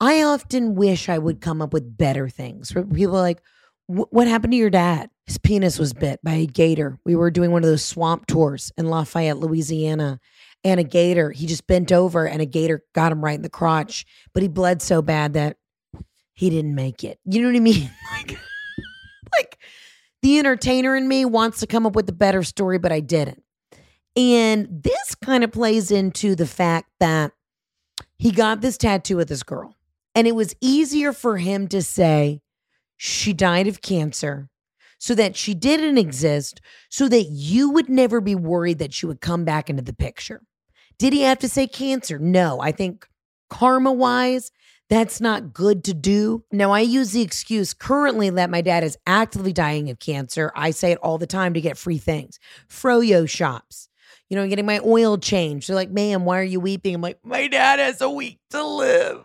[0.00, 2.72] I often wish I would come up with better things.
[2.72, 3.42] People are like,
[3.86, 5.10] what happened to your dad?
[5.26, 6.98] His penis was bit by a gator.
[7.04, 10.20] We were doing one of those swamp tours in Lafayette, Louisiana.
[10.62, 13.50] And a gator, he just bent over and a gator got him right in the
[13.50, 14.06] crotch.
[14.32, 15.58] But he bled so bad that
[16.32, 17.18] he didn't make it.
[17.26, 17.90] You know what I mean?
[18.12, 18.38] like,
[19.36, 19.58] like
[20.22, 23.43] the entertainer in me wants to come up with a better story, but I didn't.
[24.16, 27.32] And this kind of plays into the fact that
[28.16, 29.74] he got this tattoo with this girl.
[30.14, 32.40] And it was easier for him to say
[32.96, 34.48] she died of cancer
[34.98, 39.20] so that she didn't exist, so that you would never be worried that she would
[39.20, 40.40] come back into the picture.
[40.98, 42.18] Did he have to say cancer?
[42.18, 42.60] No.
[42.60, 43.06] I think
[43.50, 44.50] karma wise,
[44.88, 46.44] that's not good to do.
[46.52, 50.52] Now, I use the excuse currently that my dad is actively dying of cancer.
[50.54, 52.38] I say it all the time to get free things.
[52.68, 53.88] Froyo shops,
[54.30, 55.68] you know, I'm getting my oil changed.
[55.68, 56.94] They're like, ma'am, why are you weeping?
[56.94, 59.24] I'm like, my dad has a week to live.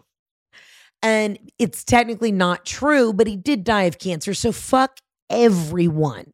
[1.02, 4.34] And it's technically not true, but he did die of cancer.
[4.34, 6.34] So fuck everyone.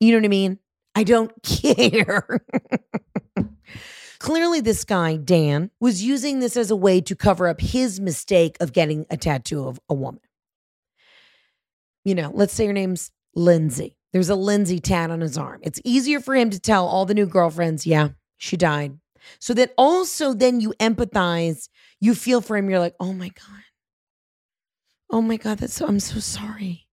[0.00, 0.58] You know what I mean?
[0.94, 2.44] I don't care.
[4.18, 8.56] Clearly, this guy, Dan, was using this as a way to cover up his mistake
[8.60, 10.20] of getting a tattoo of a woman.
[12.04, 13.95] You know, let's say her name's Lindsay.
[14.16, 15.60] There's a Lindsay tat on his arm.
[15.62, 18.98] It's easier for him to tell all the new girlfriends, yeah, she died.
[19.40, 21.68] So that also then you empathize,
[22.00, 22.70] you feel for him.
[22.70, 23.62] You're like, oh my God.
[25.10, 26.86] Oh my God, that's so, I'm so sorry.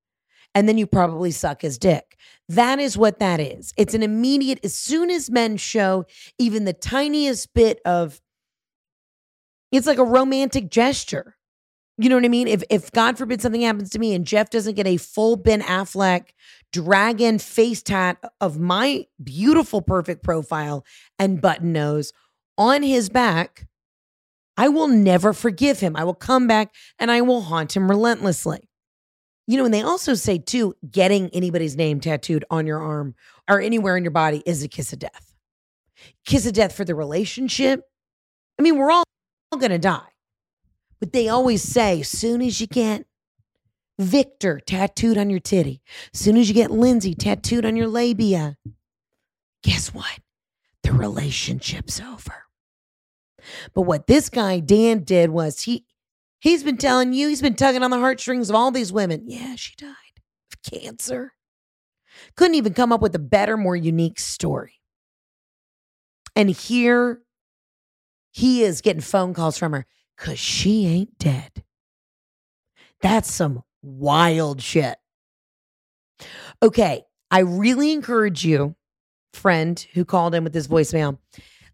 [0.54, 2.18] And then you probably suck his dick.
[2.50, 3.74] That is what that is.
[3.78, 6.04] It's an immediate, as soon as men show
[6.38, 8.20] even the tiniest bit of,
[9.72, 11.38] it's like a romantic gesture.
[11.98, 12.48] You know what I mean?
[12.48, 15.62] If if God forbid something happens to me and Jeff doesn't get a full Ben
[15.62, 16.30] Affleck
[16.74, 20.84] dragon face tat of my beautiful perfect profile
[21.18, 22.12] and button nose
[22.58, 23.68] on his back,
[24.58, 25.96] I will never forgive him.
[25.96, 28.70] I will come back and I will haunt him relentlessly.
[29.48, 33.16] You know, and they also say too, getting anybody's name tattooed on your arm
[33.50, 35.34] or anywhere in your body is a kiss of death.
[36.26, 37.82] Kiss of death for the relationship.
[38.60, 39.04] I mean, we're all
[39.52, 40.02] all going to die.
[41.00, 43.06] But they always say, soon as you get
[44.00, 45.82] Victor tattooed on your titty,
[46.14, 48.58] As soon as you get Lindsay tattooed on your labia,
[49.64, 50.20] guess what?
[50.82, 52.46] The relationship's over.
[53.74, 55.86] But what this guy Dan did was he
[56.44, 59.24] He's been telling you, he's been tugging on the heartstrings of all these women.
[59.28, 59.96] Yeah, she died
[60.52, 61.32] of cancer.
[62.36, 64.82] Couldn't even come up with a better, more unique story.
[66.36, 67.22] And here
[68.32, 69.86] he is getting phone calls from her
[70.18, 71.64] because she ain't dead.
[73.00, 74.98] That's some wild shit.
[76.64, 78.76] Okay, I really encourage you,
[79.34, 81.20] friend who called in with this voicemail,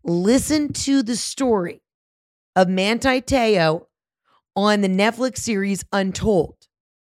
[0.03, 1.81] listen to the story
[2.55, 3.85] of Manti Te'o
[4.55, 6.55] on the Netflix series Untold.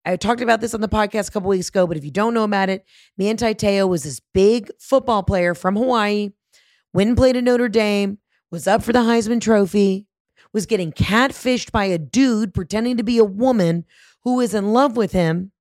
[0.05, 2.33] I talked about this on the podcast a couple weeks ago, but if you don't
[2.33, 2.85] know about it,
[3.17, 6.29] Manti Te'o was this big football player from Hawaii,
[6.93, 8.17] went and played at Notre Dame,
[8.52, 10.08] was up for the Heisman Trophy,
[10.54, 13.85] was getting catfished by a dude pretending to be a woman
[14.24, 15.52] who was in love with him.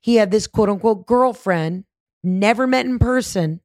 [0.00, 1.84] He had this quote unquote girlfriend,
[2.22, 3.60] never met in person.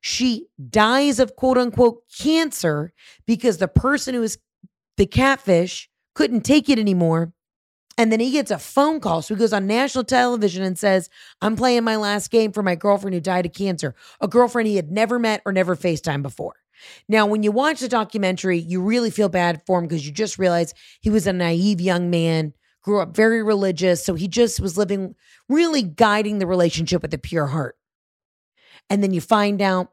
[0.00, 2.92] She dies of quote unquote cancer
[3.26, 4.38] because the person who is
[4.96, 7.32] the catfish couldn't take it anymore
[7.96, 9.22] And then he gets a phone call.
[9.22, 11.10] So he goes on national television and says,
[11.42, 14.76] I'm playing my last game for my girlfriend who died of cancer, a girlfriend he
[14.76, 16.54] had never met or never FaceTime before.
[17.08, 20.38] Now, when you watch the documentary, you really feel bad for him because you just
[20.38, 22.54] realize he was a naive young man,
[22.88, 24.02] grew up very religious.
[24.02, 25.14] So he just was living,
[25.46, 27.76] really guiding the relationship with a pure heart.
[28.88, 29.92] And then you find out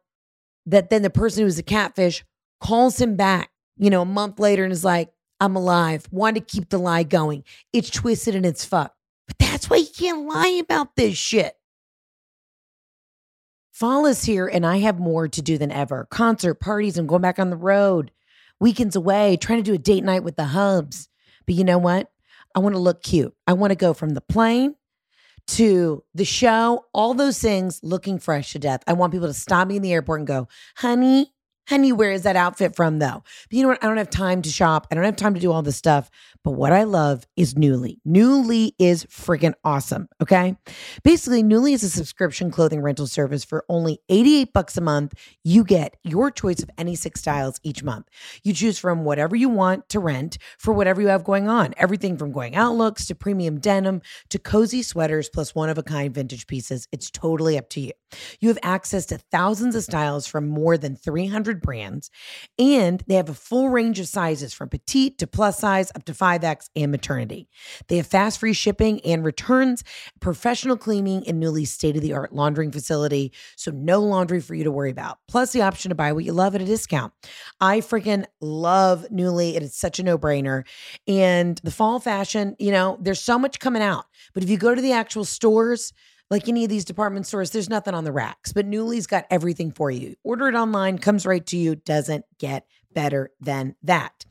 [0.65, 2.23] that then the person who was a catfish
[2.61, 6.07] calls him back, you know, a month later and is like, I'm alive.
[6.09, 7.43] Want to keep the lie going.
[7.73, 8.95] It's twisted and it's fucked.
[9.27, 11.53] But that's why you can't lie about this shit.
[13.73, 16.07] Fall is here and I have more to do than ever.
[16.09, 18.11] Concert, parties, and going back on the road.
[18.61, 21.09] Weekends away, trying to do a date night with the hubs.
[21.45, 22.09] But you know what?
[22.55, 23.33] I want to look cute.
[23.45, 24.75] I want to go from the plane
[25.47, 28.81] to the show, all those things looking fresh to death.
[28.87, 30.47] I want people to stop me in the airport and go,
[30.77, 31.33] honey,
[31.67, 33.23] honey, where is that outfit from though?
[33.49, 33.83] But you know what?
[33.83, 34.87] I don't have time to shop.
[34.91, 36.09] I don't have time to do all this stuff.
[36.43, 40.07] But what I love is Nuuly Nuuly is freaking awesome.
[40.21, 40.55] Okay.
[41.03, 45.13] Basically, Nuuly is a subscription clothing rental service for only 88 bucks a month.
[45.43, 48.07] You get your choice of any six styles each month.
[48.43, 51.73] You choose from whatever you want to rent for whatever you have going on.
[51.77, 55.83] Everything from going out looks to premium denim to cozy sweaters plus one of a
[55.83, 56.87] kind vintage pieces.
[56.91, 57.91] It's totally up to you.
[58.39, 62.09] You have access to thousands of styles from more than 300 brands,
[62.57, 66.13] and they have a full range of sizes from petite to plus size up to
[66.13, 67.49] 5X and maternity.
[67.87, 69.83] They have fast free shipping and returns,
[70.19, 73.31] professional cleaning, and Nuuly state of the art laundering facility.
[73.55, 75.19] So, no laundry for you to worry about.
[75.27, 77.13] Plus, the option to buy what you love at a discount.
[77.59, 79.55] I freaking love Nuuly.
[79.55, 80.63] It is such a no brainer.
[81.07, 84.05] And the fall fashion, you know, there's so much coming out.
[84.33, 85.93] But if you go to the actual stores,
[86.29, 89.71] like any of these department stores, there's nothing on the racks, but Nuuly's got everything
[89.71, 90.15] for you.
[90.23, 94.25] Order it online, comes right to you, doesn't get better than that.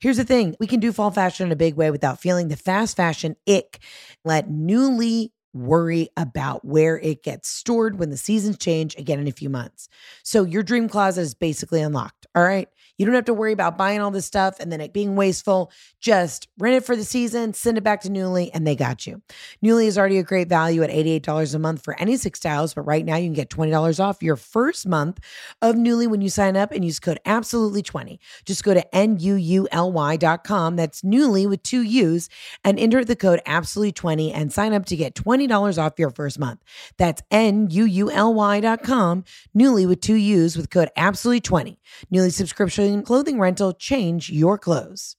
[0.00, 2.56] Here's the thing we can do fall fashion in a big way without feeling the
[2.56, 3.78] fast fashion ick.
[4.24, 9.32] Let Nuuly worry about where it gets stored when the seasons change again in a
[9.32, 9.88] few months.
[10.22, 12.26] So your dream closet is basically unlocked.
[12.34, 12.68] All right.
[12.98, 15.70] You don't have to worry about buying all this stuff and then it being wasteful.
[16.00, 19.22] Just rent it for the season, send it back to Nuuly, and they got you.
[19.64, 22.82] Nuuly is already a great value at $88 a month for any six styles, but
[22.82, 25.20] right now you can get $20 off your first month
[25.62, 28.18] of Nuuly when you sign up and use code absolutely20.
[28.44, 30.76] Just go to N-U-U-L-Y.com.
[30.76, 32.28] That's Nuuly with two U's
[32.64, 36.60] and enter the code absolutely20 and sign up to get $20 off your first month.
[36.96, 39.24] That's N-U-U-L-Y dot com,
[39.56, 41.76] Nuuly with two U's with code absolutely20.
[42.12, 45.16] Nuuly subscription clothing rental, change your clothes.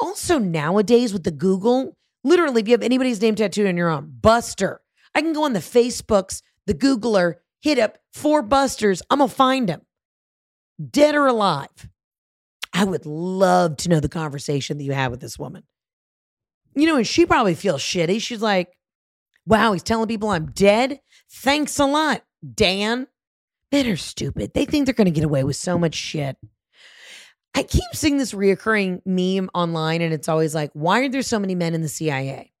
[0.00, 4.12] Also, nowadays with the Google, literally, if you have anybody's name tattooed on your arm,
[4.20, 4.80] Buster,
[5.14, 9.02] I can go on the Facebooks, the Googler, hit up four Busters.
[9.10, 9.82] I'm going to find him,
[10.90, 11.88] dead or alive.
[12.72, 15.64] I would love to know the conversation that you had with this woman.
[16.76, 18.22] You know, and she probably feels shitty.
[18.22, 18.68] She's like,
[19.48, 21.00] wow, he's telling people I'm dead.
[21.30, 22.22] Thanks a lot,
[22.54, 23.06] Dan.
[23.72, 24.52] Men are stupid.
[24.54, 26.36] They think they're going to get away with so much shit.
[27.54, 31.38] I keep seeing this reoccurring meme online, and it's always like, why are there so
[31.38, 32.52] many men in the CIA?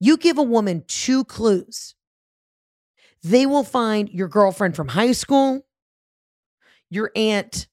[0.00, 1.94] You give a woman two clues.
[3.22, 5.66] They will find your girlfriend from high school,
[6.90, 7.66] your aunt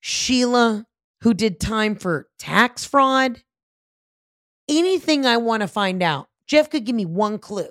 [0.00, 0.86] Sheila,
[1.20, 3.42] who did time for tax fraud.
[4.68, 7.68] Anything I want to find out, Jeff could give me one clue.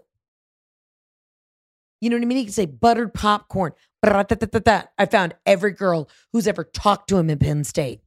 [2.02, 2.38] You know what I mean?
[2.39, 3.74] He could say buttered popcorn.
[4.04, 8.02] I found every girl who's ever talked to him in Penn State.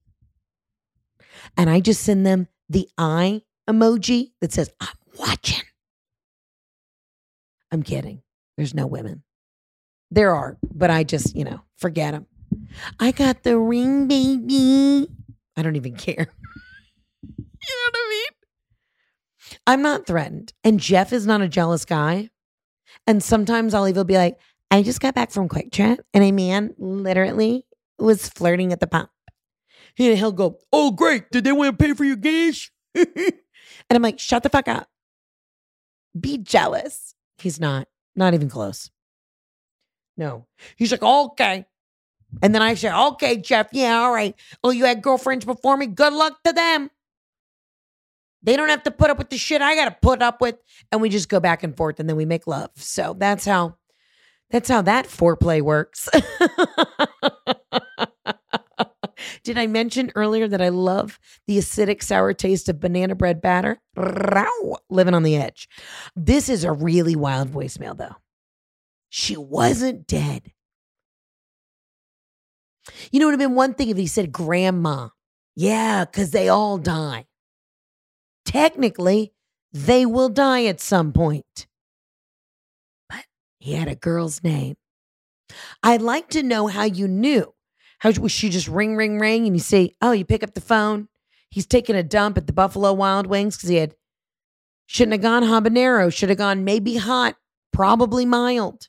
[1.57, 4.89] And I just send them the eye emoji that says, I'm
[5.19, 5.63] watching.
[7.71, 8.23] I'm kidding.
[8.57, 9.23] There's no women.
[10.11, 12.27] There are, but I just, you know, forget them.
[13.01, 15.09] I got the ring, baby.
[15.57, 16.15] I don't even care.
[17.23, 19.59] you know what I mean?
[19.67, 20.53] I'm not threatened.
[20.63, 22.31] And Jeff is not a jealous guy.
[23.07, 24.39] And sometimes I'll even be like,
[24.71, 27.67] I just got back from QuikTrip and a man literally
[27.99, 29.11] was flirting at the pump.
[29.99, 31.31] And he'll go, Oh, great.
[31.31, 32.71] Did they want to pay for your gas?
[32.95, 33.07] and
[33.91, 34.89] I'm like, Shut the fuck up.
[36.19, 37.15] Be jealous.
[37.39, 38.91] He's not, not even close.
[40.17, 40.47] No.
[40.77, 41.67] He's like, Okay.
[42.43, 43.69] And then I say, Okay, Jeff.
[43.73, 44.35] Yeah, all right.
[44.65, 45.87] Oh, you had girlfriends before me.
[45.87, 46.91] Good luck to them.
[48.45, 50.57] They don't have to put up with the shit I got to put up with.
[50.93, 52.71] And we just go back and forth and then we make love.
[52.77, 53.77] So that's how
[54.51, 56.09] that's how that foreplay works.
[59.43, 63.81] Did I mention earlier that I love the acidic sour taste of banana bread batter?
[64.89, 65.69] Living on the edge.
[66.15, 68.17] This is a really wild voicemail, though.
[69.09, 70.53] She wasn't dead.
[73.11, 75.09] You know, it would have been one thing if he said grandma.
[75.57, 77.27] Yeah, because they all die.
[78.55, 79.33] Technically,
[79.73, 81.67] they will die at some point.
[83.11, 83.25] But
[83.59, 84.77] he had a girl's name.
[85.83, 87.53] I'd like to know how you knew.
[87.99, 90.61] How was she just ring, ring, ring, and you say, "Oh, you pick up the
[90.61, 91.09] phone."
[91.51, 93.95] He's taking a dump at the Buffalo Wild Wings because he had
[94.87, 97.37] shouldn't have gone habanero, should have gone maybe hot,
[97.73, 98.89] probably mild.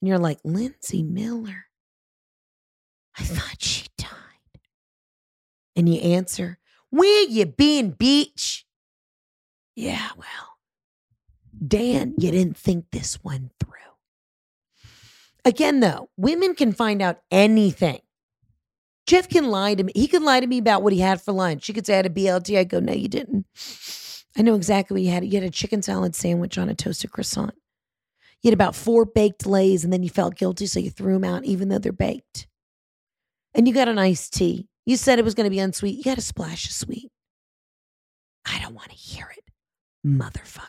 [0.00, 1.66] And you're like, Lindsay Miller.
[3.18, 4.08] I thought she died.
[5.74, 6.58] And you answer,
[6.90, 8.64] Where you been, bitch?
[9.78, 10.56] Yeah, well,
[11.64, 13.70] Dan, you didn't think this one through.
[15.44, 18.00] Again, though, women can find out anything.
[19.06, 19.92] Jeff can lie to me.
[19.94, 21.64] He could lie to me about what he had for lunch.
[21.64, 22.58] He could say I had a BLT.
[22.58, 23.46] I go, no, you didn't.
[24.36, 25.24] I know exactly what you had.
[25.24, 27.54] You had a chicken salad sandwich on a toasted croissant.
[28.42, 31.22] You had about four baked lays, and then you felt guilty, so you threw them
[31.22, 32.48] out, even though they're baked.
[33.54, 34.66] And you got an iced tea.
[34.86, 35.96] You said it was going to be unsweet.
[35.96, 37.12] You got a splash of sweet.
[38.44, 39.44] I don't want to hear it,
[40.06, 40.68] motherfucker.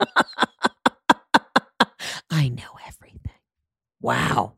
[2.30, 3.20] I know everything.
[4.00, 4.54] Wow.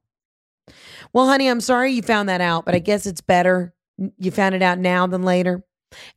[1.12, 3.74] Well, honey, I'm sorry you found that out, but I guess it's better
[4.18, 5.64] you found it out now than later.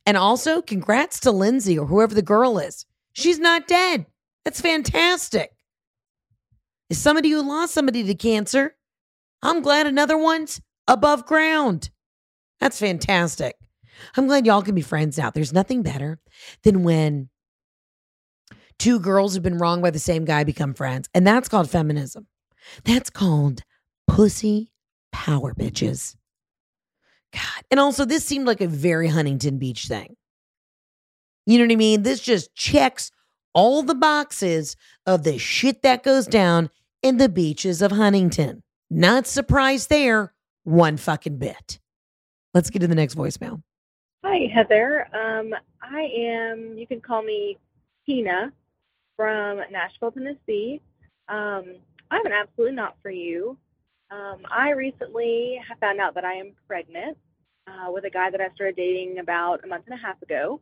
[0.06, 2.84] And also, congrats to Lindsay or whoever the girl is.
[3.12, 4.06] She's not dead.
[4.44, 5.52] That's fantastic.
[6.90, 8.76] As somebody who lost somebody to cancer,
[9.42, 11.90] I'm glad another one's above ground.
[12.60, 13.56] That's fantastic.
[14.16, 15.30] I'm glad y'all can be friends now.
[15.30, 16.18] There's nothing better
[16.62, 17.28] than when
[18.78, 21.08] two girls who've been wronged by the same guy become friends.
[21.14, 22.26] And that's called feminism.
[22.84, 23.62] That's called
[24.06, 24.72] pussy
[25.12, 26.16] power, bitches.
[27.32, 27.64] God.
[27.70, 30.16] And also, this seemed like a very Huntington Beach thing.
[31.46, 32.02] You know what I mean?
[32.02, 33.10] This just checks
[33.54, 34.76] all the boxes
[35.06, 36.70] of the shit that goes down
[37.02, 38.62] in the beaches of Huntington.
[38.90, 40.34] Not surprised there
[40.64, 41.80] one fucking bit.
[42.54, 43.62] Let's get to the next voicemail.
[44.24, 45.08] Hi, Heather.
[45.12, 45.52] Um,
[45.82, 47.58] I am, you can call me
[48.06, 48.52] Tina
[49.16, 50.80] from Nashville, Tennessee.
[51.28, 51.64] Um,
[52.08, 53.58] I have an absolutely not for you.
[54.12, 57.18] Um, I recently have found out that I am pregnant
[57.66, 60.60] uh, with a guy that I started dating about a month and a half ago.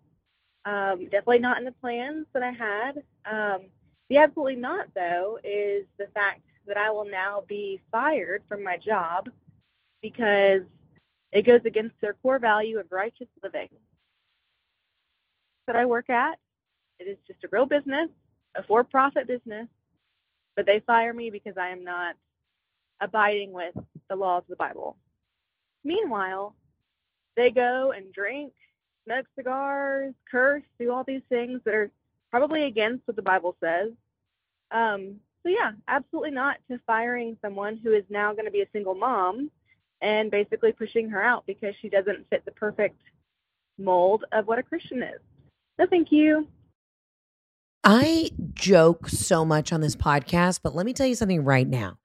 [0.64, 3.02] Um, definitely not in the plans that I had.
[3.30, 3.66] Um,
[4.08, 8.78] the absolutely not, though, is the fact that I will now be fired from my
[8.78, 9.28] job
[10.00, 10.62] because
[11.32, 13.68] it goes against their core value of righteous living
[15.66, 16.38] that I work at.
[16.98, 18.08] It is just a real business,
[18.56, 19.68] a for profit business,
[20.56, 22.16] but they fire me because I am not
[23.00, 23.74] abiding with
[24.08, 24.96] the law of the Bible.
[25.84, 26.54] Meanwhile,
[27.36, 28.52] they go and drink,
[29.04, 31.90] smoke cigars, curse, do all these things that are
[32.30, 33.90] probably against what the Bible says.
[34.70, 38.68] Um, so yeah, absolutely not to firing someone who is now going to be a
[38.72, 39.50] single mom
[40.02, 43.00] and basically pushing her out because she doesn't fit the perfect
[43.78, 45.20] mold of what a Christian is.
[45.78, 46.46] So thank you.
[47.82, 51.98] I joke so much on this podcast, but let me tell you something right now.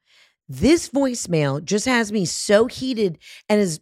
[0.47, 3.17] This voicemail just has me so heated
[3.49, 3.79] and is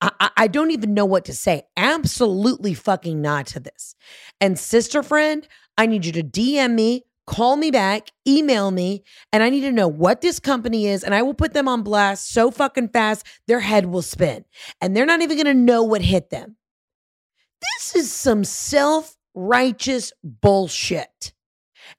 [0.00, 1.62] I, I, don't even know what to say.
[1.78, 3.94] Absolutely fucking not to this.
[4.38, 5.48] And sister friend,
[5.78, 9.02] I need you to DM me, call me back, email me,
[9.32, 11.04] and I need to know what this company is.
[11.04, 14.44] And I will put them on blast so fucking fast, their head will spin.
[14.80, 16.56] And they're not even gonna know what hit them.
[17.60, 21.32] This is some self righteous bullshit.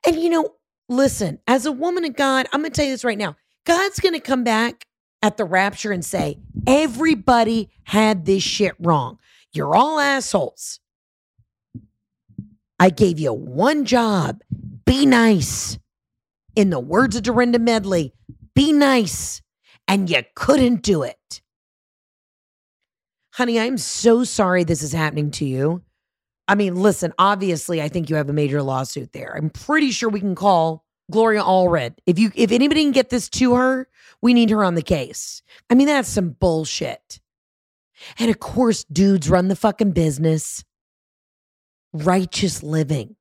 [0.06, 0.56] And you know,
[0.90, 4.20] listen, as a woman of God, I'm gonna tell you this right now God's gonna
[4.20, 4.86] come back
[5.22, 9.18] at the rapture and say, everybody had this shit wrong.
[9.52, 10.80] You're all assholes.
[12.80, 14.42] I gave you one job.
[14.86, 15.78] Be nice.
[16.56, 18.14] In the words of Dorinda Medley,
[18.54, 19.42] be nice.
[19.88, 21.42] And you couldn't do it.
[23.34, 25.84] Honey, I'm so sorry this is happening to you.
[26.48, 29.36] I mean, listen, obviously, I think you have a major lawsuit there.
[29.36, 31.96] I'm pretty sure we can call Gloria Allred.
[32.06, 33.88] If you if anybody can get this to her,
[34.22, 35.42] we need her on the case.
[35.70, 37.20] I mean, that's some bullshit.
[38.20, 40.64] And of course, dudes run the fucking business.
[42.04, 43.16] Righteous living.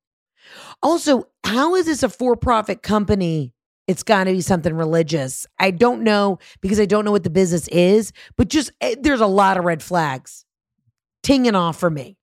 [0.83, 3.53] Also, how is this a for-profit company?
[3.87, 5.45] It's got to be something religious.
[5.59, 9.21] I don't know because I don't know what the business is, but just eh, there's
[9.21, 10.45] a lot of red flags
[11.23, 12.17] tinging off for me.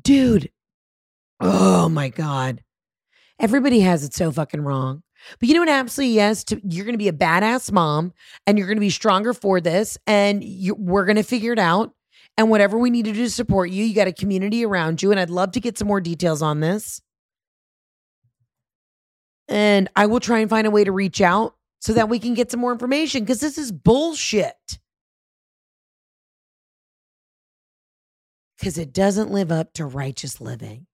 [0.00, 0.50] Dude.
[1.40, 2.62] Oh my God.
[3.40, 5.02] Everybody has it so fucking wrong.
[5.38, 5.68] But you know what?
[5.68, 6.44] Absolutely, yes.
[6.44, 8.12] To, you're going to be a badass mom,
[8.46, 11.58] and you're going to be stronger for this, and you, we're going to figure it
[11.58, 11.92] out.
[12.38, 15.10] And whatever we need to do to support you, you got a community around you,
[15.10, 17.02] and I'd love to get some more details on this.
[19.48, 22.34] And I will try and find a way to reach out so that we can
[22.34, 24.78] get some more information because this is bullshit.
[28.58, 30.86] because it doesn't live up to righteous living.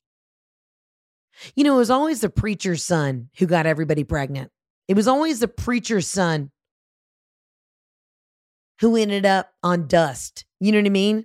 [1.57, 4.51] You know, it was always the preacher's son who got everybody pregnant.
[4.87, 6.51] It was always the preacher's son
[8.81, 10.45] who ended up on dust.
[10.61, 11.25] You know what I mean?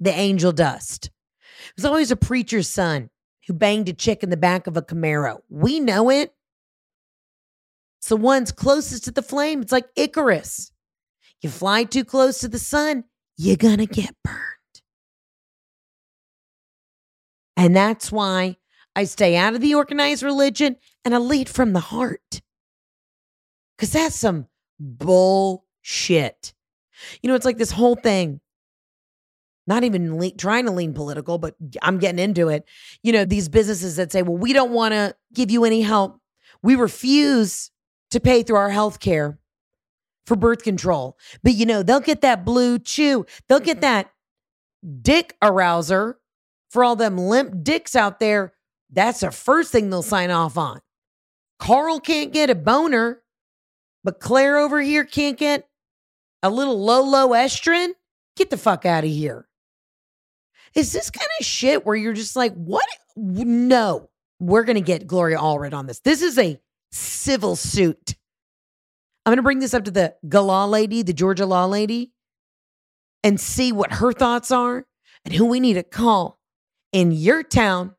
[0.00, 1.06] The angel dust.
[1.06, 3.10] It was always a preacher's son
[3.46, 5.38] who banged a chick in the back of a Camaro.
[5.48, 6.34] We know it.
[7.98, 9.60] It's the ones closest to the flame.
[9.60, 10.70] It's like Icarus.
[11.40, 13.04] You fly too close to the sun,
[13.36, 14.38] you're going to get burned.
[17.56, 18.56] And that's why
[18.94, 22.40] I stay out of the organized religion and I lead from the heart.
[23.76, 24.46] Because that's some
[24.78, 26.52] bullshit.
[27.22, 28.40] You know, it's like this whole thing,
[29.68, 32.64] not even le- trying to lean political, but I'm getting into it.
[33.02, 36.18] You know, these businesses that say, well, we don't want to give you any help.
[36.62, 37.70] We refuse
[38.10, 39.38] to pay through our health care
[40.26, 41.18] for birth control.
[41.42, 44.10] But you know, they'll get that BlueChew, they'll get that
[45.02, 46.14] dick arouser
[46.70, 48.54] for all them limp dicks out there.
[48.90, 50.80] That's the first thing they'll sign off on.
[51.58, 53.22] Carl can't get a boner,
[54.02, 55.68] but Claire over here can't get
[56.42, 57.90] a little low, Loestrin.
[58.36, 59.47] Get the fuck out of here.
[60.78, 62.86] Is this kind of shit where you're just like, what?
[63.16, 64.08] No,
[64.38, 65.98] we're going to get Gloria Allred on this.
[65.98, 66.56] This is a
[66.92, 68.14] civil suit.
[69.26, 72.12] I'm going to bring this up to the law lady, the Georgia law lady,
[73.24, 74.86] and see what her thoughts are
[75.24, 76.38] and who we need to call
[76.92, 77.96] in your town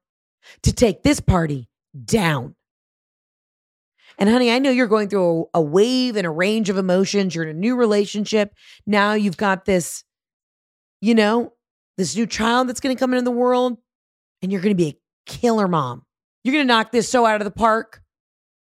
[0.64, 1.68] to take this party
[2.06, 2.56] down.
[4.18, 7.36] And honey, I know you're going through a, a, wave and a range of emotions.
[7.36, 8.54] You're in a new relationship.
[8.88, 10.06] Now you've got this,
[11.02, 11.52] you know,
[12.00, 13.78] this new child that's going to come into the world,
[14.41, 16.04] and you're going to be a killer mom.
[16.45, 18.02] You're going to knock this so out of the park.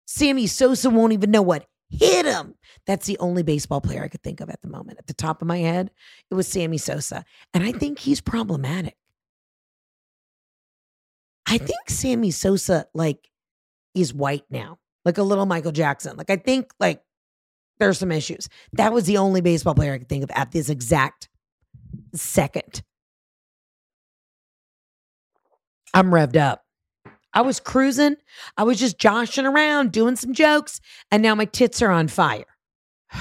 [0.07, 2.55] Sammy Sosa won't even know what hit him.
[2.88, 4.97] That's the only baseball player I could think of at the moment.
[4.97, 5.91] At the top of my head,
[6.32, 7.23] it was Sammy Sosa.
[7.53, 8.95] And I think he's problematic.
[11.47, 13.30] I think Sammy Sosa, like,
[13.93, 16.17] is white now, like a little Michael Jackson.
[16.17, 17.03] Like, I think, like,
[17.77, 18.49] there's some issues.
[18.73, 21.30] That was the only baseball player I could think of at this exact
[22.15, 22.82] second.
[25.93, 26.63] I'm revved up.
[27.33, 28.15] I was cruising.
[28.57, 30.81] I was just joshing around, doing some jokes,
[31.11, 32.45] and now my tits are on fire.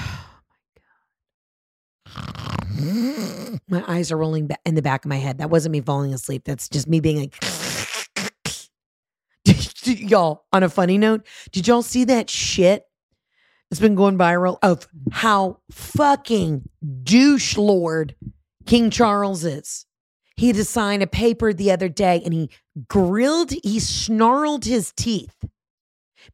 [2.81, 5.37] Oh my eyes are rolling in the back of my head.
[5.37, 6.43] That wasn't me falling asleep.
[6.45, 7.35] That's just me being like,
[9.85, 10.45] y'all.
[10.53, 12.85] On a funny note, did y'all see that shit?
[13.69, 16.67] It's been going viral of how fucking
[17.03, 18.15] douche lord
[18.65, 19.85] King Charles is.
[20.39, 22.49] He had to sign a paper the other day and he
[22.87, 25.35] grilled, he snarled his teeth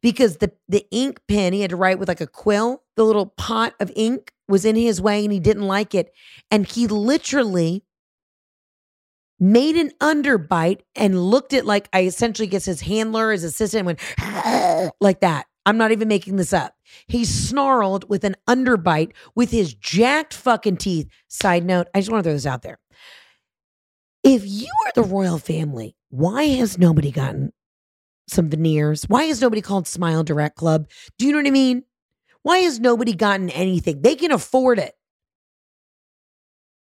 [0.00, 3.26] because the, the ink pen he had to write with like a quill, the little
[3.26, 6.12] pot of ink was in his way and he didn't like it.
[6.52, 7.82] And he literally
[9.40, 13.98] made an underbite and looked at like I essentially guess his handler, his assistant went
[15.00, 15.46] like that.
[15.66, 16.76] I'm not even making this up.
[17.08, 21.08] He snarled with an underbite with his jacked fucking teeth.
[21.26, 22.78] Side note, I just want to throw this out there.
[24.26, 27.52] If you are the royal family, why has nobody gotten
[28.26, 29.04] some veneers?
[29.04, 30.88] Why has nobody called Smile Direct Club?
[31.16, 31.84] Do you know what I mean?
[32.42, 34.02] Why has nobody gotten anything?
[34.02, 34.94] They can afford it.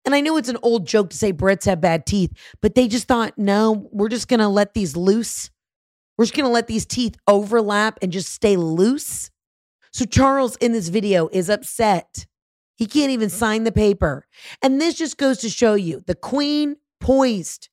[0.05, 2.31] And I know it's an old joke to say Brits have bad teeth,
[2.61, 5.49] but they just thought, no, we're just going to let these loose.
[6.17, 9.29] We're just going to let these teeth overlap and just stay loose.
[9.91, 12.27] So Charles in this video is upset.
[12.77, 13.38] He can't even mm-hmm.
[13.38, 14.25] sign the paper.
[14.61, 17.70] And this just goes to show you the queen poised.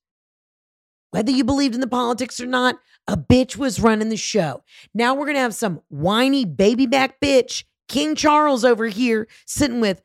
[1.11, 2.77] Whether you believed in the politics or not,
[3.09, 4.63] a bitch was running the show.
[4.93, 9.81] Now we're going to have some whiny baby back bitch, King Charles over here, sitting
[9.81, 10.03] with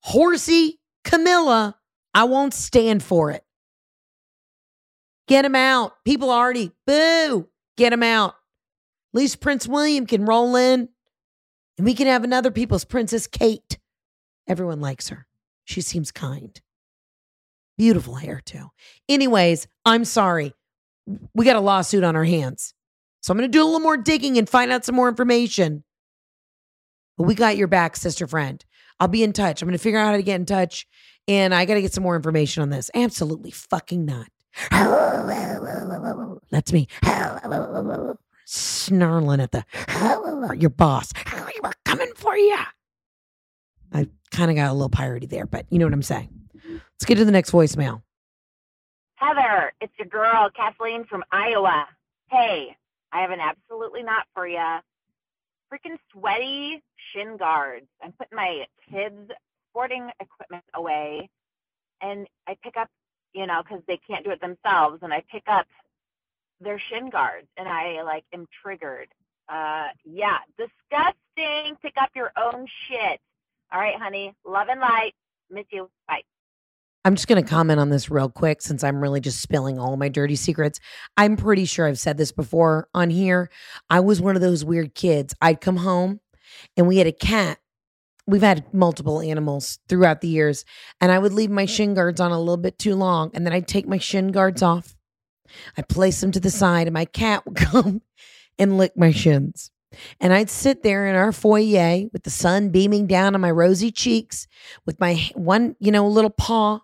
[0.00, 1.76] horsey Camilla.
[2.14, 3.44] I won't stand for it.
[5.28, 6.02] Get him out.
[6.06, 8.30] People already, boo, get him out.
[8.30, 10.88] At least Prince William can roll in
[11.76, 13.78] and we can have another people's Princess Kate.
[14.48, 15.26] Everyone likes her.
[15.64, 16.58] She seems kind.
[17.82, 18.68] Beautiful hair, too.
[19.08, 20.54] Anyways, I'm sorry.
[21.34, 22.74] We got a lawsuit on our hands.
[23.22, 25.82] So I'm going to do a little more digging and find out some more information.
[27.18, 28.64] But we got your back, sister friend.
[29.00, 29.60] I'll be in touch.
[29.60, 30.86] I'm going to figure out how to get in touch.
[31.26, 32.88] And I got to get some more information on this.
[32.94, 34.28] Absolutely fucking not.
[36.52, 36.86] That's me.
[38.44, 39.64] Snarling at the
[40.56, 41.10] your boss.
[41.60, 42.58] We're coming for you.
[43.92, 46.41] I kind of got a little piratey there, but you know what I'm saying.
[47.02, 48.00] Let's get to the next voicemail.
[49.16, 51.88] Heather, it's your girl, Kathleen from Iowa.
[52.30, 52.76] Hey,
[53.10, 54.78] I have an absolutely not for you.
[55.68, 56.80] Freaking sweaty
[57.12, 57.86] shin guards.
[58.00, 59.32] I'm putting my kids'
[59.68, 61.28] sporting equipment away,
[62.00, 62.88] and I pick up
[63.34, 65.66] you know, because they can't do it themselves, and I pick up
[66.60, 69.08] their shin guards, and I like am triggered.
[69.48, 71.76] Uh, yeah, disgusting.
[71.82, 73.18] Pick up your own shit.
[73.72, 74.36] All right, honey.
[74.46, 75.14] Love and light.
[75.50, 75.90] Miss you.
[76.06, 76.22] Bye.
[77.04, 79.96] I'm just going to comment on this real quick since I'm really just spilling all
[79.96, 80.78] my dirty secrets.
[81.16, 83.50] I'm pretty sure I've said this before on here.
[83.90, 85.34] I was one of those weird kids.
[85.40, 86.20] I'd come home
[86.76, 87.58] and we had a cat.
[88.26, 90.64] We've had multiple animals throughout the years,
[91.00, 91.68] and I would leave my mm.
[91.68, 94.62] shin guards on a little bit too long, and then I'd take my shin guards
[94.62, 94.94] off.
[95.76, 98.00] I'd place them to the side, and my cat would come
[98.60, 99.72] and lick my shins.
[100.20, 103.90] And I'd sit there in our foyer with the sun beaming down on my rosy
[103.90, 104.46] cheeks,
[104.86, 106.78] with my one, you know, little paw,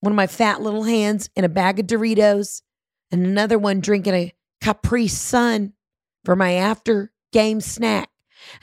[0.00, 2.62] one of my fat little hands in a bag of Doritos,
[3.10, 5.72] and another one drinking a Capri Sun
[6.24, 8.10] for my after game snack.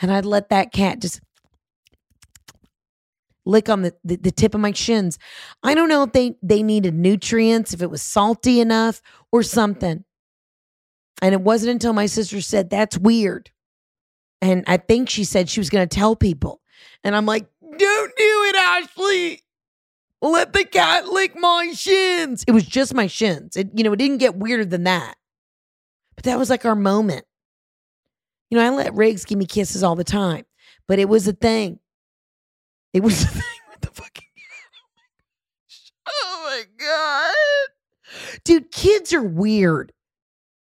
[0.02, 1.22] And I'd let that cat just
[3.46, 5.18] lick on the, the, the tip of my shins.
[5.64, 10.04] I don't know if they, they needed nutrients, if it was salty enough or something.
[11.22, 13.50] And it wasn't until my sister said, That's weird.
[14.42, 16.62] And I think she said she was going to tell people.
[17.04, 19.42] And I'm like, Don't do it, Ashley.
[20.22, 22.44] Let the cat lick my shins.
[22.48, 23.56] It was just my shins.
[23.56, 25.16] It, you know, it didn't get weirder than that.
[26.16, 27.26] But that was like our moment.
[28.50, 30.46] You know, I let Riggs give me kisses all the time,
[30.88, 31.80] but it was a thing.
[32.94, 34.26] It was a thing with the fucking
[36.08, 38.40] oh, oh my God.
[38.44, 39.92] Dude, kids are weird.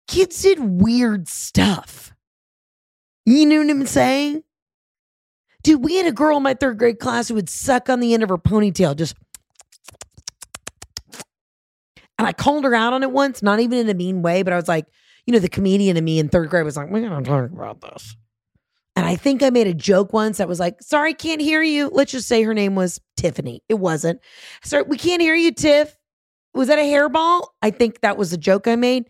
[0.07, 2.13] Kids did weird stuff.
[3.25, 4.43] You know what I'm saying?
[5.63, 8.13] Dude, we had a girl in my third grade class who would suck on the
[8.13, 9.15] end of her ponytail, just.
[12.17, 14.53] And I called her out on it once, not even in a mean way, but
[14.53, 14.85] I was like,
[15.25, 17.51] you know, the comedian in me in third grade was like, we're going to talk
[17.51, 18.15] about this.
[18.95, 21.89] And I think I made a joke once that was like, sorry, can't hear you.
[21.91, 23.61] Let's just say her name was Tiffany.
[23.67, 24.21] It wasn't.
[24.63, 25.97] Sorry, we can't hear you, Tiff.
[26.53, 27.47] Was that a hairball?
[27.61, 29.09] I think that was a joke I made.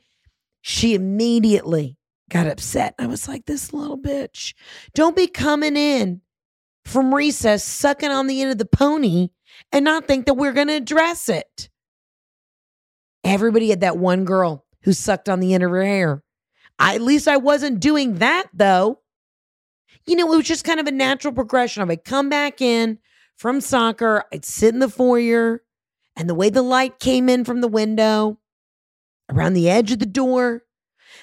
[0.61, 1.99] She immediately
[2.31, 2.95] got upset.
[2.97, 4.55] I was like, this little bitch,
[4.95, 6.21] don't be coming in
[6.85, 9.29] from recess, sucking on the end of the pony
[9.71, 11.69] and not think that we're going to address it.
[13.25, 16.23] Everybody had that one girl who sucked on the end of her hair.
[16.77, 18.99] I, at least I wasn't doing that though.
[20.05, 21.81] You know, it was just kind of a natural progression.
[21.81, 22.99] I would come back in
[23.35, 25.63] from soccer, I'd sit in the foyer,
[26.15, 28.39] and the way the light came in from the window
[29.29, 30.61] around the edge of the door,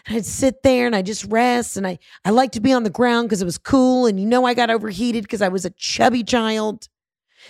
[0.06, 1.76] and I'd sit there and I just rest.
[1.76, 4.06] And I, I like to be on the ground because it was cool.
[4.06, 6.88] And you know, I got overheated because I was a chubby child.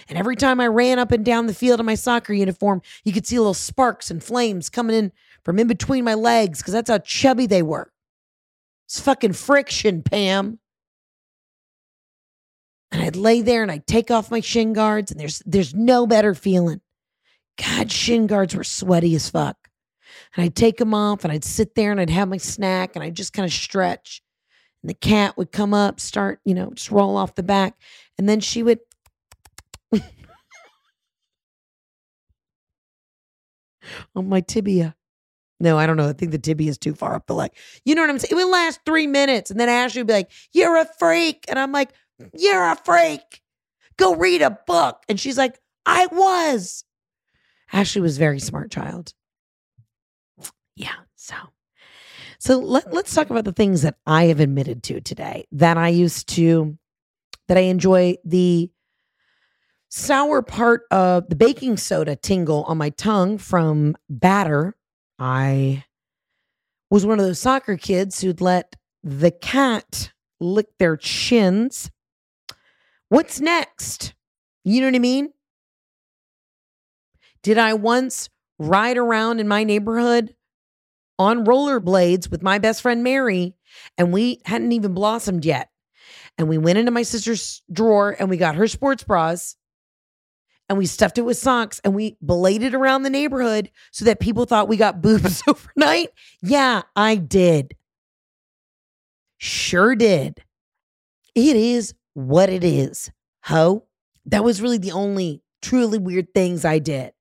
[0.08, 3.12] And every time I ran up and down the field in my soccer uniform, you
[3.12, 5.12] could see little sparks and flames coming in
[5.44, 7.92] from in between my legs because that's how chubby they were.
[8.86, 10.58] It's fucking friction, Pam.
[12.90, 16.06] And I'd lay there and I'd take off my shin guards, and there's there's no
[16.06, 16.82] better feeling.
[17.56, 19.56] God, shin guards were sweaty as fuck.
[20.36, 23.02] And I'd take them off and I'd sit there and I'd have my snack and
[23.02, 24.22] I'd just kind of stretch.
[24.82, 27.76] And the cat would come up, start, you know, just roll off the back.
[28.18, 28.80] And then she would
[34.14, 34.94] on my tibia.
[35.60, 36.08] No, I don't know.
[36.08, 37.52] I think the tibia is too far up the leg.
[37.84, 38.32] You know what I'm saying?
[38.32, 39.50] It would last three minutes.
[39.50, 41.44] And then Ashley would be like, You're a freak.
[41.48, 41.90] And I'm like,
[42.36, 43.42] You're a freak.
[43.96, 45.02] Go read a book.
[45.08, 46.84] And she's like, I was.
[47.72, 49.14] Ashley was very smart child.
[50.74, 50.94] Yeah.
[51.14, 51.34] So,
[52.38, 55.88] so let, let's talk about the things that I have admitted to today that I
[55.88, 56.76] used to,
[57.48, 58.70] that I enjoy the
[59.94, 64.74] sour part of the baking soda tingle on my tongue from batter.
[65.18, 65.84] I
[66.90, 68.74] was one of those soccer kids who'd let
[69.04, 71.90] the cat lick their chins.
[73.10, 74.14] What's next?
[74.64, 75.28] You know what I mean?
[77.42, 80.34] Did I once ride around in my neighborhood
[81.18, 83.56] on rollerblades with my best friend Mary,
[83.98, 85.68] and we hadn't even blossomed yet.
[86.38, 89.54] And we went into my sister's drawer and we got her sports bras
[90.68, 94.44] and we stuffed it with socks and we beladed around the neighborhood so that people
[94.44, 96.10] thought we got boobs overnight.
[96.42, 97.76] Yeah, I did.
[99.38, 100.42] Sure did.
[101.34, 103.10] It is what it is.
[103.44, 103.84] Ho.
[104.26, 107.12] That was really the only truly weird things I did.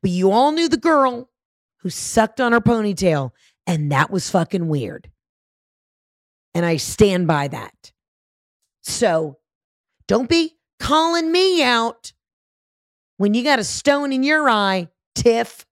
[0.00, 1.30] But you all knew the girl
[1.78, 3.30] who sucked on her ponytail,
[3.66, 5.10] and that was fucking weird.
[6.54, 7.92] And I stand by that.
[8.82, 9.38] So
[10.06, 12.12] don't be calling me out
[13.24, 15.64] when you got a stone in your eye, Tiff.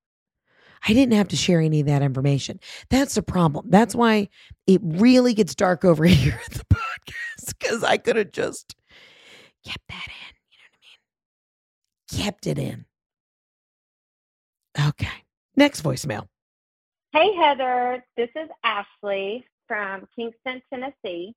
[0.88, 2.58] I didn't have to share any of that information.
[2.88, 3.66] That's the problem.
[3.68, 4.30] That's why
[4.66, 8.74] it really gets dark over here at the podcast because I could have just
[9.66, 10.34] kept that in.
[10.48, 10.78] You know what
[12.08, 12.24] I mean?
[12.24, 12.86] Kept it in.
[14.88, 15.24] Okay.
[15.54, 16.28] Next voicemail.
[17.12, 18.02] Hey, Heather.
[18.16, 21.34] This is Ashley from Kingston, Tennessee.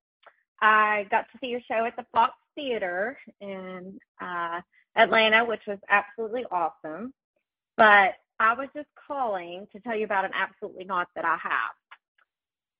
[0.61, 4.61] I got to see your show at the Fox Theater and uh,
[4.95, 7.13] Atlanta, which was absolutely awesome.
[7.77, 11.75] But I was just calling to tell you about an absolutely not that I have.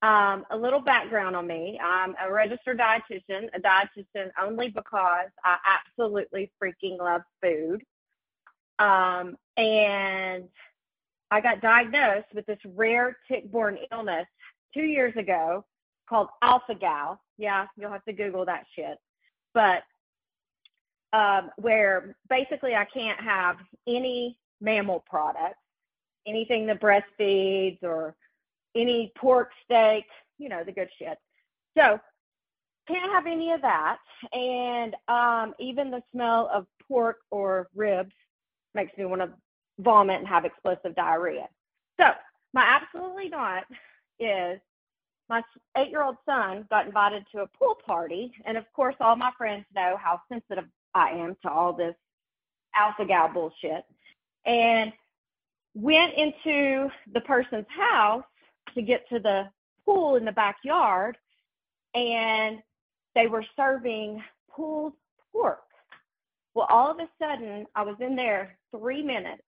[0.02, 1.80] Um, a little background on me.
[1.82, 7.82] I'm a registered dietitian, a dietitian only because I absolutely freaking love food.
[8.78, 10.44] Um, and
[11.30, 14.26] I got diagnosed with this rare tick-borne illness
[14.74, 15.64] two years ago
[16.08, 17.20] called alpha gal.
[17.38, 18.98] Yeah, you'll have to Google that shit.
[19.54, 19.82] But
[21.12, 25.58] um, where basically I can't have any mammal products,
[26.26, 28.14] anything that breastfeeds or
[28.74, 30.04] any pork steak,
[30.38, 31.18] you know, the good shit.
[31.76, 32.00] So
[32.88, 33.98] can't have any of that.
[34.32, 38.12] And um, even the smell of pork or ribs
[38.74, 39.30] makes me want to
[39.78, 41.48] vomit and have explosive diarrhea.
[42.00, 42.10] So
[42.52, 43.64] my absolutely not
[44.18, 44.60] is
[45.28, 45.42] my
[45.76, 48.32] eight year old son got invited to a pool party.
[48.44, 50.64] And of course, all my friends know how sensitive
[50.96, 51.94] I am to all this
[52.74, 53.84] alpha gal bullshit.
[54.46, 54.92] And
[55.74, 58.24] went into the person's house
[58.74, 59.44] to get to the
[59.84, 61.18] pool in the backyard
[61.94, 62.58] and
[63.14, 64.22] they were serving
[64.54, 64.94] pulled
[65.32, 65.60] pork.
[66.54, 69.42] Well, all of a sudden, I was in there three minutes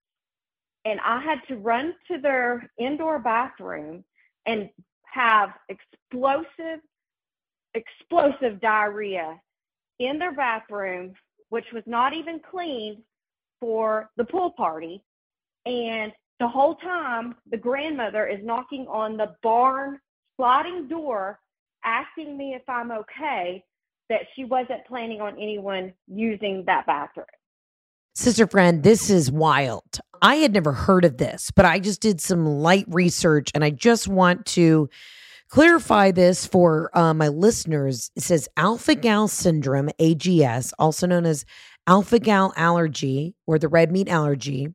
[0.85, 4.05] and I had to run to their indoor bathroom
[4.45, 4.69] and
[5.05, 6.81] have explosive,
[7.75, 9.41] explosive diarrhea
[9.99, 11.15] in their bathroom,
[11.51, 12.99] which was not even cleaned
[13.61, 15.03] for the pool party.
[15.67, 19.99] And the whole time, the grandmother is knocking on the barn
[20.37, 21.41] sliding door,
[21.85, 23.65] asking me if I'm okay,
[24.09, 27.27] that she wasn't planning on anyone using that bathroom.
[28.15, 30.01] Sister friend, this is wild.
[30.23, 33.71] I had never heard of this, but I just did some light research and I
[33.71, 34.89] just want to
[35.49, 38.11] clarify this for uh, my listeners.
[38.17, 41.45] It says alpha gal syndrome, AGS, also known as
[41.87, 44.69] alpha gal allergy or the red meat allergy,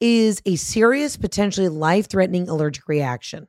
[0.00, 3.48] is a serious, potentially life threatening allergic reaction.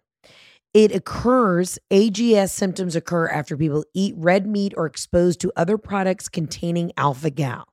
[0.73, 6.29] It occurs, AGS symptoms occur after people eat red meat or exposed to other products
[6.29, 7.65] containing alpha gal.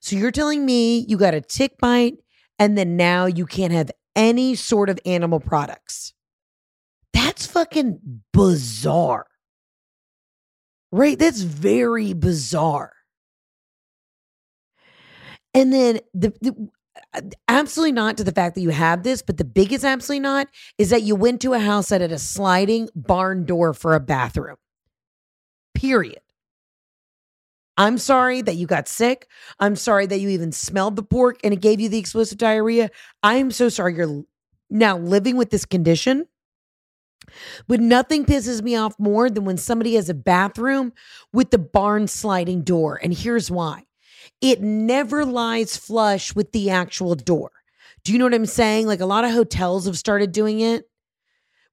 [0.00, 2.16] So you're telling me you got a tick bite
[2.58, 6.14] and then now you can't have any sort of animal products.
[7.14, 9.26] That's fucking bizarre.
[10.92, 11.18] Right?
[11.18, 12.92] That's very bizarre.
[15.54, 16.68] And then the, the
[17.48, 20.48] absolutely not to the fact that you have this, but the biggest absolutely not
[20.78, 24.00] is that you went to a house that had a sliding barn door for a
[24.00, 24.56] bathroom.
[25.74, 26.20] Period.
[27.76, 29.28] I'm sorry that you got sick.
[29.58, 32.90] I'm sorry that you even smelled the pork and it gave you the explosive diarrhea.
[33.22, 34.22] I'm so sorry you're
[34.70, 36.26] now living with this condition.
[37.66, 40.92] But nothing pisses me off more than when somebody has a bathroom
[41.32, 42.98] with the barn sliding door.
[43.02, 43.84] And here's why
[44.40, 47.50] it never lies flush with the actual door.
[48.04, 48.86] Do you know what I'm saying?
[48.86, 50.84] Like a lot of hotels have started doing it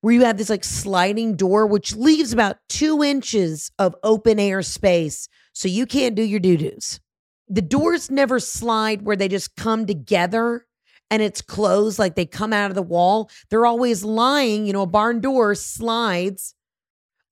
[0.02, 4.62] where you have this like sliding door, which leaves about two inches of open air
[4.62, 7.00] space so you can't do your doo doos.
[7.48, 10.66] The doors never slide where they just come together
[11.12, 13.30] and it's closed like they come out of the wall.
[13.50, 16.56] They're always lying, you know, a barn door slides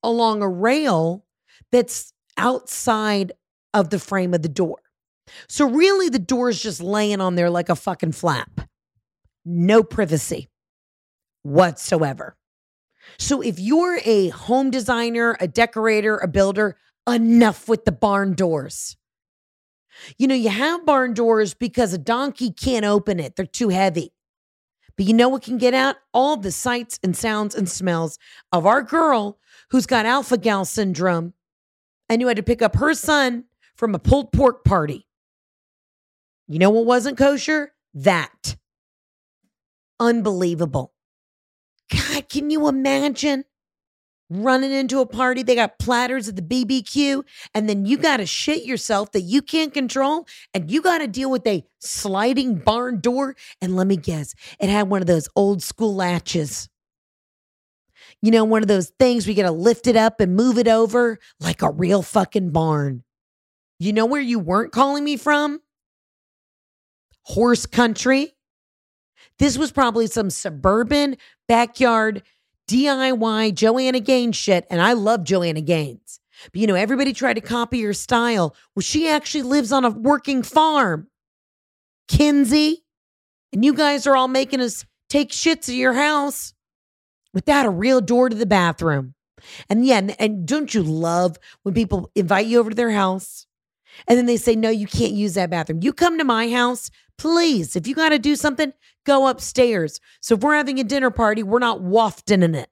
[0.02, 1.24] along a rail
[1.72, 3.32] that's outside
[3.72, 4.78] of the frame of the door.
[5.48, 8.68] So really the door is just laying on there like a fucking flap.
[9.44, 10.48] No privacy
[11.42, 12.36] whatsoever.
[13.18, 16.76] So if you're a home designer, a decorator, a builder,
[17.08, 18.96] enough with the barn doors.
[20.18, 24.12] You know, you have barn doors because a donkey can't open it, they're too heavy.
[24.96, 25.96] But you know what can get out?
[26.12, 28.18] All the sights and sounds and smells
[28.52, 29.38] of our girl
[29.70, 31.32] who's got alpha gal syndrome
[32.08, 33.44] and who had to pick up her son
[33.76, 35.06] from a pulled pork party.
[36.48, 37.72] You know what wasn't kosher?
[37.94, 38.56] That.
[39.98, 40.92] Unbelievable.
[41.90, 43.44] God, can you imagine?
[44.30, 45.42] Running into a party.
[45.42, 49.42] They got platters at the BBQ, and then you got to shit yourself that you
[49.42, 53.36] can't control, and you got to deal with a sliding barn door.
[53.60, 56.68] And let me guess, it had one of those old school latches.
[58.22, 60.68] You know, one of those things we got to lift it up and move it
[60.68, 63.02] over like a real fucking barn.
[63.78, 65.60] You know where you weren't calling me from?
[67.22, 68.34] Horse country.
[69.38, 71.16] This was probably some suburban
[71.48, 72.22] backyard
[72.70, 74.66] DIY Joanna Gaines shit.
[74.70, 76.20] And I love Joanna Gaines.
[76.44, 78.54] But you know, everybody tried to copy her style.
[78.74, 81.08] Well, she actually lives on a working farm.
[82.08, 82.82] Kinsey,
[83.52, 86.54] And you guys are all making us take shits at your house
[87.32, 89.14] without a real door to the bathroom.
[89.68, 93.46] And yeah, and, and don't you love when people invite you over to their house
[94.06, 95.80] and then they say, no, you can't use that bathroom.
[95.82, 96.90] You come to my house,
[97.20, 97.76] please.
[97.76, 98.72] If you got to do something,
[99.04, 100.00] go upstairs.
[100.22, 102.70] So if we're having a dinner party, we're not wafting in it.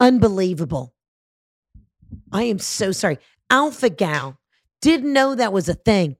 [0.00, 0.94] Unbelievable.
[2.32, 3.18] I am so sorry.
[3.50, 4.38] Alpha Gal
[4.80, 6.16] didn't know that was a thing.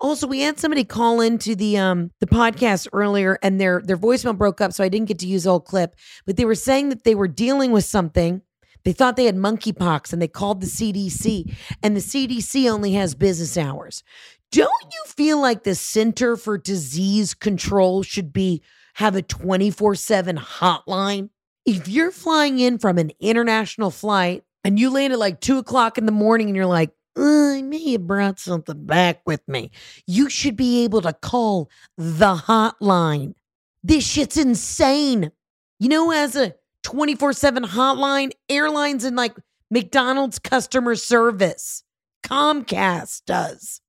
[0.00, 4.38] Also, we had somebody call into the um the podcast earlier and their their voicemail
[4.38, 5.96] broke up, so I didn't get to use the clip.
[6.24, 8.42] But they were saying that they were dealing with something.
[8.86, 13.16] They thought they had monkeypox and they called the CDC, and the CDC only has
[13.16, 14.04] business hours.
[14.52, 18.62] Don't you feel like the Center for Disease Control should be
[18.94, 21.30] have a 24/7 hotline?
[21.64, 25.98] If you're flying in from an international flight and you land at like two o'clock
[25.98, 29.72] in the morning and you're like, uh, I may have brought something back with me.
[30.06, 31.68] You should be able to call
[31.98, 33.34] the hotline.
[33.82, 35.32] This shit's insane.
[35.80, 36.54] You know, as a
[36.86, 39.34] 24 7 hotline, airlines and like
[39.72, 41.82] McDonald's customer service,
[42.24, 43.80] Comcast does.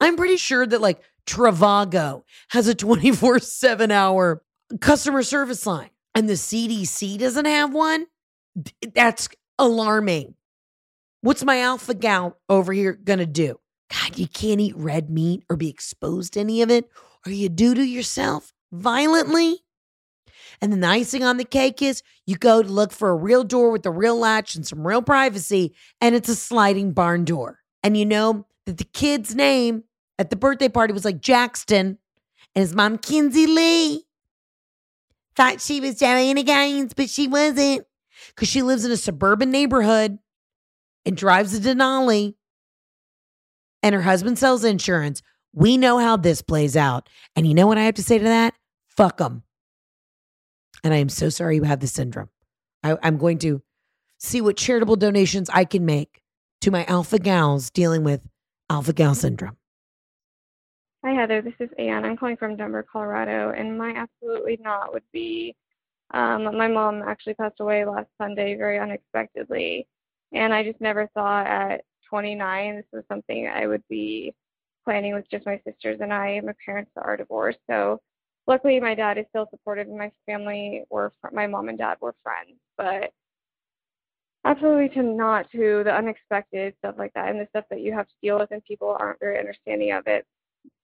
[0.00, 4.42] I'm pretty sure that like Trivago has a 24 7 hour
[4.80, 8.06] customer service line and the CDC doesn't have one.
[8.94, 9.28] That's
[9.58, 10.34] alarming.
[11.20, 13.60] What's my alpha gal over here gonna do?
[13.90, 16.88] God, you can't eat red meat or be exposed to any of it,
[17.26, 19.64] or you do to yourself violently.
[20.60, 23.44] And then the icing on the cake is you go to look for a real
[23.44, 27.60] door with a real latch and some real privacy, and it's a sliding barn door.
[27.82, 29.84] And you know that the kid's name
[30.18, 31.98] at the birthday party was like Jackson,
[32.54, 34.04] and his mom, Kinsey Lee,
[35.36, 37.86] thought she was Joanna Gaines, but she wasn't
[38.28, 40.18] because she lives in a suburban neighborhood
[41.06, 42.34] and drives a Denali,
[43.82, 45.22] and her husband sells insurance.
[45.52, 47.08] We know how this plays out.
[47.36, 48.54] And you know what I have to say to that?
[48.88, 49.44] Fuck them.
[50.84, 52.28] And I am so sorry you have this syndrome.
[52.82, 53.62] I, I'm going to
[54.18, 56.22] see what charitable donations I can make
[56.60, 58.26] to my alpha gals dealing with
[58.70, 59.56] alpha gal syndrome.
[61.04, 61.40] Hi, Heather.
[61.42, 62.04] This is Anne.
[62.04, 63.52] I'm calling from Denver, Colorado.
[63.56, 65.54] And my absolutely not would be
[66.12, 69.86] um, my mom actually passed away last Sunday very unexpectedly.
[70.32, 74.34] And I just never thought at 29 this was something I would be
[74.84, 76.40] planning with just my sisters and I.
[76.40, 77.58] My parents are divorced.
[77.68, 78.00] So
[78.48, 82.14] luckily, my dad is still supportive, and my family were, my mom and dad were
[82.24, 82.58] friends.
[82.76, 83.12] But
[84.44, 88.06] absolutely to not to the unexpected stuff like that and the stuff that you have
[88.08, 90.24] to deal with and people aren't very understanding of it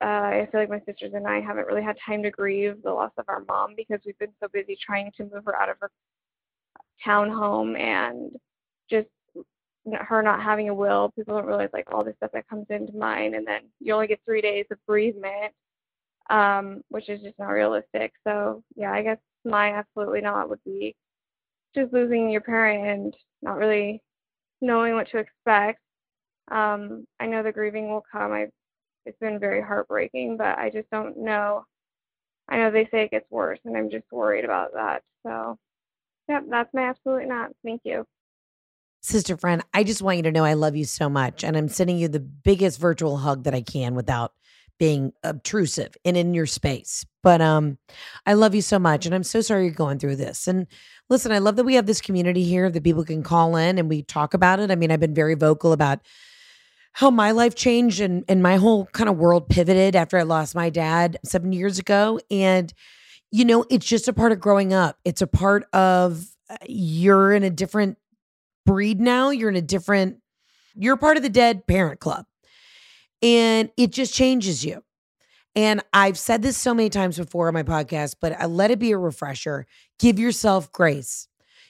[0.01, 2.93] uh, I feel like my sisters and I haven't really had time to grieve the
[2.93, 5.77] loss of our mom because we've been so busy trying to move her out of
[5.81, 5.91] her
[7.07, 8.33] townhome and
[8.91, 9.09] just
[9.93, 11.13] her not having a will.
[11.15, 14.07] People don't realize like all this stuff that comes into mind, and then you only
[14.07, 15.53] get three days of bereavement,
[16.31, 18.13] um, which is just not realistic.
[18.27, 20.97] So yeah, I guess my absolutely not would be
[21.75, 24.03] just losing your parent and not really
[24.61, 25.81] knowing what to expect.
[26.51, 28.33] Um, I know the grieving will come.
[28.33, 28.49] I
[29.07, 31.65] it's been very heartbreaking, but I just don't know.
[32.49, 35.03] I know they say it gets worse, and I'm just worried about that.
[35.27, 35.59] So,
[36.29, 37.51] yep, that's my absolutely not.
[37.65, 38.07] Thank you.
[39.01, 41.45] Sister friend, I just want you to know I love you so much.
[41.45, 44.33] And I'm sending you the biggest virtual hug that I can without
[44.79, 47.05] being obtrusive and in your space.
[47.23, 47.79] But um
[48.27, 50.47] I love you so much and I'm so sorry you're going through this.
[50.49, 50.67] And
[51.09, 53.89] listen, I love that we have this community here that people can call in and
[53.89, 54.71] we talk about it.
[54.71, 56.01] I mean, I've been very vocal about
[56.95, 60.55] how my life changed and, and my whole kind of world pivoted after I lost
[60.55, 62.21] my dad seven years ago.
[62.31, 62.73] And,
[63.33, 64.97] you know, it's just a part of growing up.
[65.05, 67.99] It's a part of uh, you're in a different
[68.65, 69.31] breed now.
[69.31, 70.19] You're in a different,
[70.77, 72.27] you're part of the dead parent club.
[73.25, 74.85] And it just changes you.
[75.57, 78.79] And I've said this so many times before on my podcast, but I let it
[78.79, 79.67] be a refresher.
[79.99, 81.27] Give yourself grace.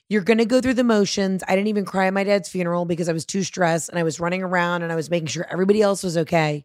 [0.09, 1.45] You're going to go through the motions.
[1.47, 4.03] I didn't even cry at my dad's funeral because I was too stressed and I
[4.03, 6.65] was running around and I was making sure everybody else was okay.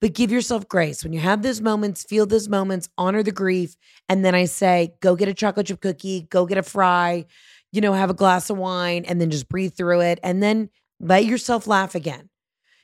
[0.00, 1.04] But give yourself grace.
[1.04, 3.76] When you have those moments, feel those moments, honor the grief.
[4.08, 7.26] And then I say, go get a chocolate chip cookie, go get a fry,
[7.70, 10.18] you know, have a glass of wine, and then just breathe through it.
[10.24, 12.28] And then let yourself laugh again.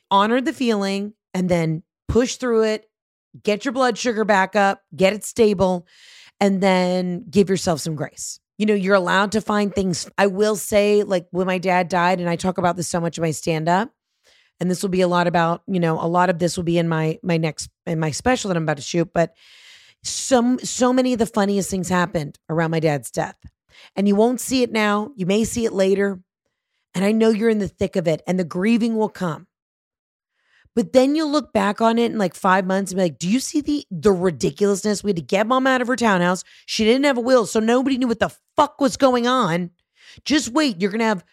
[0.09, 2.89] Honor the feeling and then push through it,
[3.43, 5.85] get your blood sugar back up, get it stable,
[6.39, 10.09] and then give yourself some grace you know, you're allowed to find things.
[10.17, 13.17] I will say, like when my dad died, and I talk about this so much
[13.17, 13.91] in my stand up,
[14.59, 16.77] and this will be a lot about, you know, a lot of this will be
[16.77, 19.09] in my my next in my special that I'm about to shoot.
[19.13, 19.33] But
[20.03, 23.37] some so many of the funniest things happened around my dad's death.
[23.95, 25.11] And you won't see it now.
[25.15, 26.19] You may see it later.
[26.95, 29.45] And I know you're in the thick of it, and the grieving will come.
[30.77, 33.27] But then you'll look back on it in like five months and be like, do
[33.27, 35.03] you see the the ridiculousness?
[35.03, 36.43] We had to get mom out of her townhouse.
[36.67, 39.71] She didn't have a will, so nobody knew what the fuck was going on.
[40.23, 41.25] Just wait, you're gonna have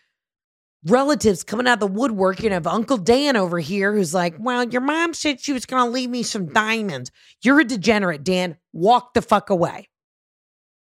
[0.87, 2.39] relatives coming out of the woodwork.
[2.39, 5.67] You're gonna have Uncle Dan over here who's like, Well, your mom said she was
[5.67, 7.11] gonna leave me some diamonds.
[7.43, 8.57] You're a degenerate, Dan.
[8.73, 9.91] Walk the fuck away.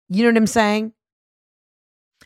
[0.08, 0.92] You know what I'm saying?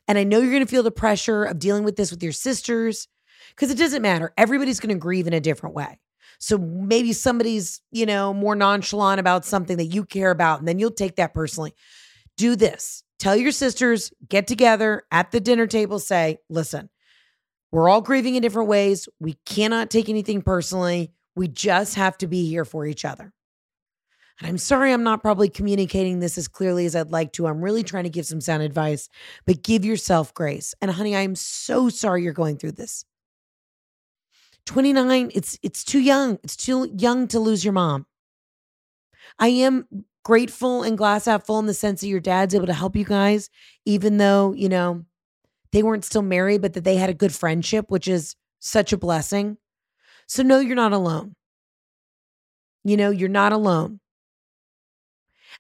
[0.07, 3.09] And I know you're gonna feel the pressure of dealing with this with your sisters,
[3.57, 4.35] because it doesn't matter.
[4.37, 5.99] Everybody's gonna grieve in a different way.
[6.39, 10.79] So maybe somebody's, you know, more nonchalant about something that you care about, and then
[10.79, 11.75] you'll take that personally.
[12.37, 13.03] Do this.
[13.19, 16.89] Tell your sisters, get together at the dinner table, say, listen,
[17.73, 19.09] we're all grieving in different ways.
[19.19, 21.13] We cannot take anything personally.
[21.35, 23.33] We just have to be here for each other.
[24.41, 27.49] And I'm sorry I'm not probably communicating this as clearly as I'd like to.
[27.49, 29.09] I'm really trying to give some sound advice,
[29.47, 30.75] but give yourself grace.
[30.81, 33.05] And honey, I'm so sorry you're going through this.
[34.69, 36.39] 29, it's it's too young.
[36.45, 38.05] It's too young to lose your mom.
[39.39, 39.87] I am
[40.25, 43.05] grateful and glass half full in the sense that your dad's able to help you
[43.05, 43.49] guys,
[43.87, 45.07] even though, you know,
[45.73, 48.99] they weren't still married, but that they had a good friendship, which is such a
[48.99, 49.57] blessing.
[50.27, 51.35] So, no, you're not alone.
[52.85, 54.01] You know, you're not alone.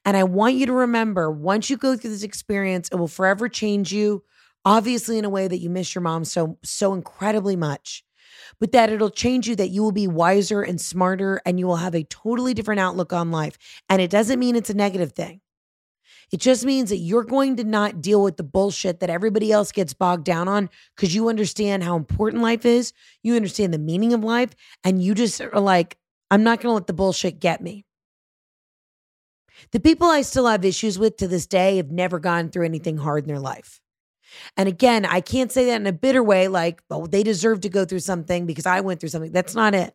[0.04, 3.48] And I want you to remember once you go through this experience, it will forever
[3.48, 4.22] change you,
[4.66, 8.04] obviously, in a way that you miss your mom so, so incredibly much
[8.60, 11.76] but that it'll change you, that you will be wiser and smarter and you will
[11.76, 13.58] have a totally different outlook on life.
[13.88, 15.40] And it doesn't mean it's a negative thing.
[16.30, 19.72] It just means that you're going to not deal with the bullshit that everybody else
[19.72, 22.92] gets bogged down on because you understand how important life is.
[23.22, 24.50] You understand the meaning of life.
[24.84, 25.96] And you just are like,
[26.30, 27.86] I'm not going to let the bullshit get me.
[29.72, 32.98] The people I still have issues with to this day have never gone through anything
[32.98, 33.80] hard in their life.
[34.56, 37.68] And again, I can't say that in a bitter way, like, oh, they deserve to
[37.68, 39.32] go through something because I went through something.
[39.32, 39.94] That's not it.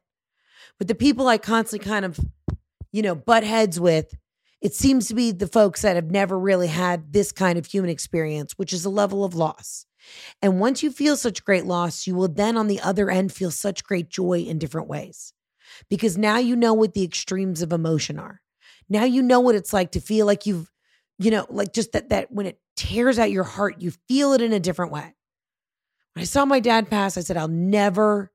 [0.78, 2.20] But the people I constantly kind of,
[2.92, 4.16] you know, butt heads with,
[4.62, 7.90] it seems to be the folks that have never really had this kind of human
[7.90, 9.86] experience, which is a level of loss.
[10.42, 13.52] And once you feel such great loss, you will then on the other end feel
[13.52, 15.34] such great joy in different ways.
[15.90, 18.42] Because now you know what the extremes of emotion are.
[18.90, 20.72] Now you know what it's like to feel like you've,
[21.24, 23.82] you know, like just that that when it tears at your heart.
[23.82, 25.14] You feel it in a different way.
[26.14, 28.32] When I saw my dad pass, I said, I'll never,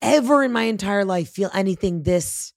[0.00, 2.52] ever in my entire life feel anything this.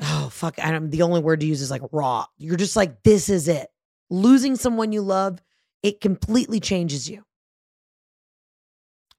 [0.00, 0.54] Oh, fuck.
[0.58, 2.26] I'm the only word to use is like raw.
[2.38, 3.68] You're just like, this is it.
[4.10, 5.40] Losing someone you love,
[5.82, 7.24] it completely changes you.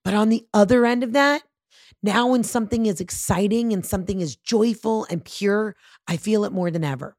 [0.03, 1.43] But on the other end of that,
[2.01, 5.75] now when something is exciting and something is joyful and pure,
[6.07, 7.15] I feel it more than ever.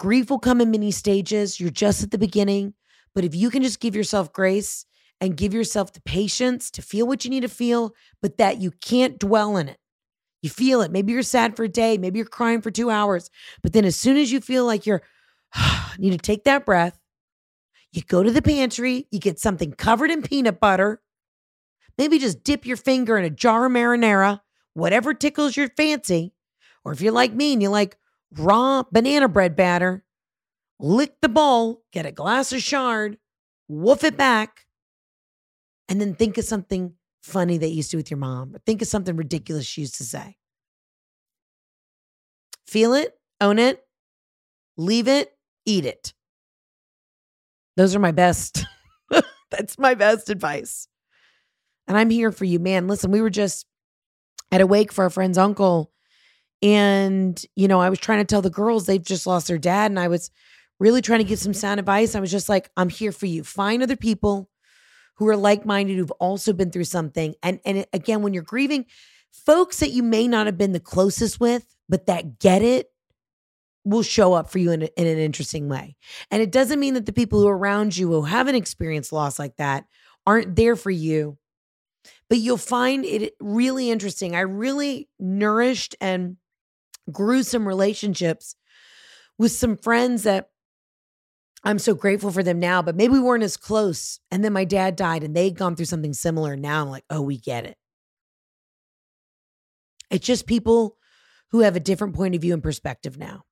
[0.00, 1.60] Grief will come in many stages.
[1.60, 2.72] You're just at the beginning.
[3.14, 4.86] But if you can just give yourself grace
[5.20, 8.70] and give yourself the patience to feel what you need to feel, but that you
[8.70, 9.76] can't dwell in it.
[10.40, 10.90] You feel it.
[10.90, 11.98] Maybe you're sad for a day.
[11.98, 13.28] Maybe you're crying for two hours.
[13.62, 15.02] But then as soon as you feel like you're,
[15.98, 16.98] need to take that breath,
[17.92, 21.02] you go to the pantry, you get something covered in peanut butter.
[21.98, 24.40] Maybe just dip your finger in a jar of marinara,
[24.72, 26.32] whatever tickles your fancy.
[26.86, 27.98] Or if you're like me and you're like,
[28.36, 30.04] raw banana bread batter,
[30.78, 33.18] lick the bowl, get a glass of shard,
[33.68, 34.66] woof it back,
[35.88, 38.82] and then think of something funny that you used to with your mom, or think
[38.82, 40.36] of something ridiculous she used to say.
[42.66, 43.84] Feel it, own it,
[44.76, 45.32] leave it,
[45.66, 46.14] eat it.
[47.76, 48.64] Those are my best.
[49.50, 50.86] That's my best advice.
[51.88, 52.86] And I'm here for you, man.
[52.86, 53.66] Listen, we were just
[54.52, 55.92] at a wake for a friend's uncle
[56.62, 59.90] and, you know, I was trying to tell the girls they've just lost their dad.
[59.90, 60.30] And I was
[60.78, 61.60] really trying to give some mm-hmm.
[61.60, 62.14] sound advice.
[62.14, 63.44] I was just like, I'm here for you.
[63.44, 64.50] Find other people
[65.16, 67.34] who are like minded, who've also been through something.
[67.42, 68.86] And, and again, when you're grieving,
[69.30, 72.86] folks that you may not have been the closest with, but that get it
[73.84, 75.96] will show up for you in, a, in an interesting way.
[76.30, 79.38] And it doesn't mean that the people who are around you who haven't experienced loss
[79.38, 79.84] like that
[80.26, 81.38] aren't there for you.
[82.28, 84.34] But you'll find it really interesting.
[84.36, 86.36] I really nourished and
[87.10, 88.54] grew some relationships
[89.38, 90.50] with some friends that
[91.62, 94.20] I'm so grateful for them now, but maybe we weren't as close.
[94.30, 96.54] And then my dad died and they'd gone through something similar.
[96.54, 97.76] And Now I'm like, oh, we get it.
[100.10, 100.96] It's just people
[101.50, 103.44] who have a different point of view and perspective now.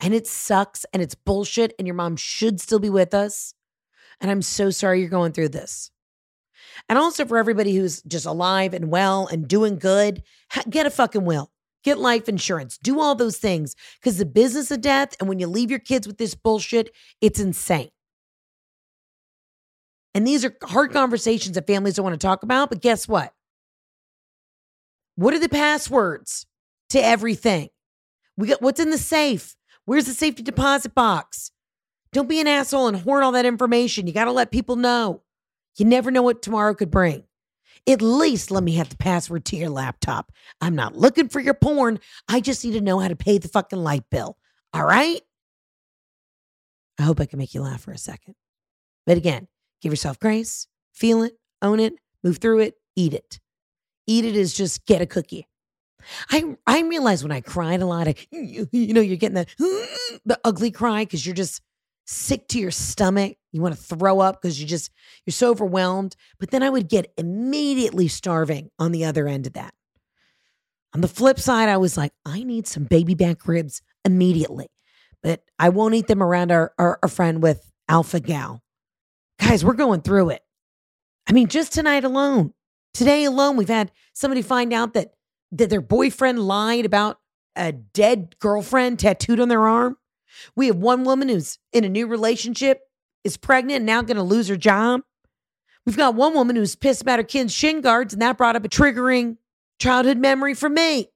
[0.00, 1.72] And it sucks and it's bullshit.
[1.78, 3.54] And your mom should still be with us.
[4.20, 5.90] And I'm so sorry you're going through this.
[6.88, 10.22] And also for everybody who's just alive and well and doing good,
[10.70, 11.50] get a fucking will
[11.84, 15.46] get life insurance, do all those things because the business of death and when you
[15.46, 16.90] leave your kids with this bullshit,
[17.20, 17.90] it's insane.
[20.14, 23.32] And these are hard conversations that families don't want to talk about, but guess what?
[25.16, 26.46] What are the passwords
[26.90, 27.68] to everything?
[28.36, 29.54] We got what's in the safe?
[29.84, 31.50] Where's the safety deposit box?
[32.12, 34.06] Don't be an asshole and hoard all that information.
[34.06, 35.22] You got to let people know.
[35.76, 37.24] You never know what tomorrow could bring.
[37.86, 40.32] At least let me have the password to your laptop.
[40.60, 42.00] I'm not looking for your porn.
[42.28, 44.38] I just need to know how to pay the fucking light bill.
[44.72, 45.20] All right?
[46.98, 48.34] I hope I can make you laugh for a second.
[49.06, 49.48] But again,
[49.82, 53.40] give yourself grace, feel it, own it, move through it, eat it.
[54.06, 55.46] Eat it is just get a cookie.
[56.30, 59.46] I I realize when I cried a lot, I, you, know, you're getting the
[60.24, 61.62] the ugly cry because you're just
[62.04, 63.36] sick to your stomach.
[63.52, 64.90] You want to throw up because you just
[65.24, 66.16] you're so overwhelmed.
[66.38, 69.74] But then I would get immediately starving on the other end of that.
[70.94, 74.68] On the flip side, I was like, I need some baby back ribs immediately,
[75.22, 78.62] but I won't eat them around our our, our friend with alpha gal.
[79.40, 80.42] Guys, we're going through it.
[81.26, 82.52] I mean, just tonight alone,
[82.92, 85.14] today alone, we've had somebody find out that
[85.52, 87.18] that their boyfriend lied about
[87.56, 89.96] a dead girlfriend tattooed on their arm.
[90.56, 92.80] We have one woman who's in a new relationship,
[93.22, 95.02] is pregnant, and now going to lose her job.
[95.86, 98.64] We've got one woman who's pissed about her kid's shin guards, and that brought up
[98.64, 99.36] a triggering
[99.78, 101.10] childhood memory for me.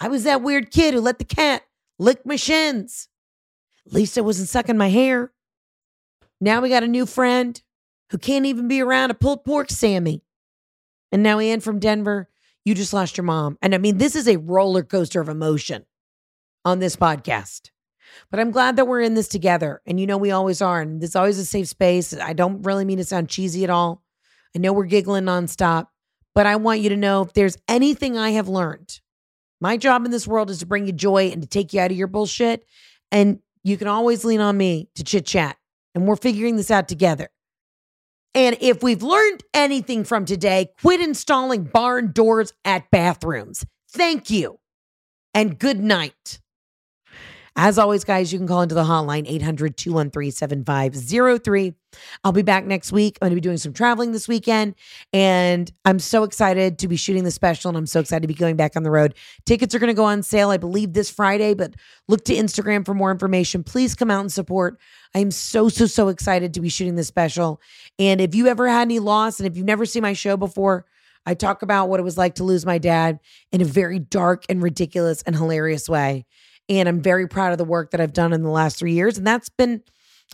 [0.00, 1.62] I was that weird kid who let the cat
[1.98, 3.08] lick my shins.
[3.86, 5.32] At least I wasn't sucking my hair.
[6.40, 7.60] Now we got a new friend
[8.10, 10.22] who can't even be around a pulled pork Sammy.
[11.12, 12.28] And now Ann from Denver,
[12.64, 13.58] you just lost your mom.
[13.62, 15.84] And I mean, this is a roller coaster of emotion
[16.64, 17.70] on this podcast.
[18.30, 19.80] But I'm glad that we're in this together.
[19.86, 20.80] And you know, we always are.
[20.80, 22.14] And there's always a safe space.
[22.14, 24.02] I don't really mean to sound cheesy at all.
[24.54, 25.88] I know we're giggling nonstop,
[26.34, 29.00] but I want you to know if there's anything I have learned,
[29.60, 31.90] my job in this world is to bring you joy and to take you out
[31.90, 32.64] of your bullshit.
[33.10, 35.56] And you can always lean on me to chit chat.
[35.94, 37.30] And we're figuring this out together.
[38.34, 43.64] And if we've learned anything from today, quit installing barn doors at bathrooms.
[43.90, 44.58] Thank you.
[45.32, 46.40] And good night.
[47.56, 51.74] As always, guys, you can call into the hotline 800 213 7503.
[52.24, 53.16] I'll be back next week.
[53.22, 54.74] I'm going to be doing some traveling this weekend,
[55.12, 58.34] and I'm so excited to be shooting the special, and I'm so excited to be
[58.34, 59.14] going back on the road.
[59.46, 61.74] Tickets are going to go on sale, I believe, this Friday, but
[62.08, 63.62] look to Instagram for more information.
[63.62, 64.80] Please come out and support.
[65.14, 67.60] I'm so, so, so excited to be shooting this special.
[68.00, 70.86] And if you ever had any loss, and if you've never seen my show before,
[71.24, 73.20] I talk about what it was like to lose my dad
[73.52, 76.26] in a very dark and ridiculous and hilarious way.
[76.68, 79.18] And I'm very proud of the work that I've done in the last three years.
[79.18, 79.82] And that's been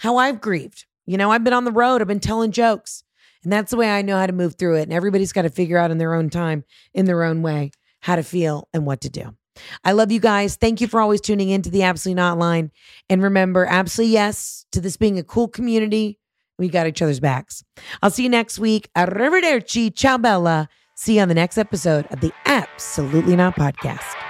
[0.01, 0.87] how I've grieved.
[1.07, 3.03] You know, I've been on the road, I've been telling jokes.
[3.43, 4.83] And that's the way I know how to move through it.
[4.83, 7.71] And everybody's got to figure out in their own time, in their own way,
[8.01, 9.35] how to feel and what to do.
[9.85, 10.57] I love you guys.
[10.57, 12.71] Thank you for always tuning in to the Absolutely Not line.
[13.09, 16.19] And remember, absolutely yes to this being a cool community.
[16.59, 17.65] We got each other's backs.
[18.03, 18.91] I'll see you next week.
[18.97, 19.95] Arrivederci.
[19.95, 20.69] Ciao, Bella.
[20.95, 24.30] See you on the next episode of the Absolutely Not podcast.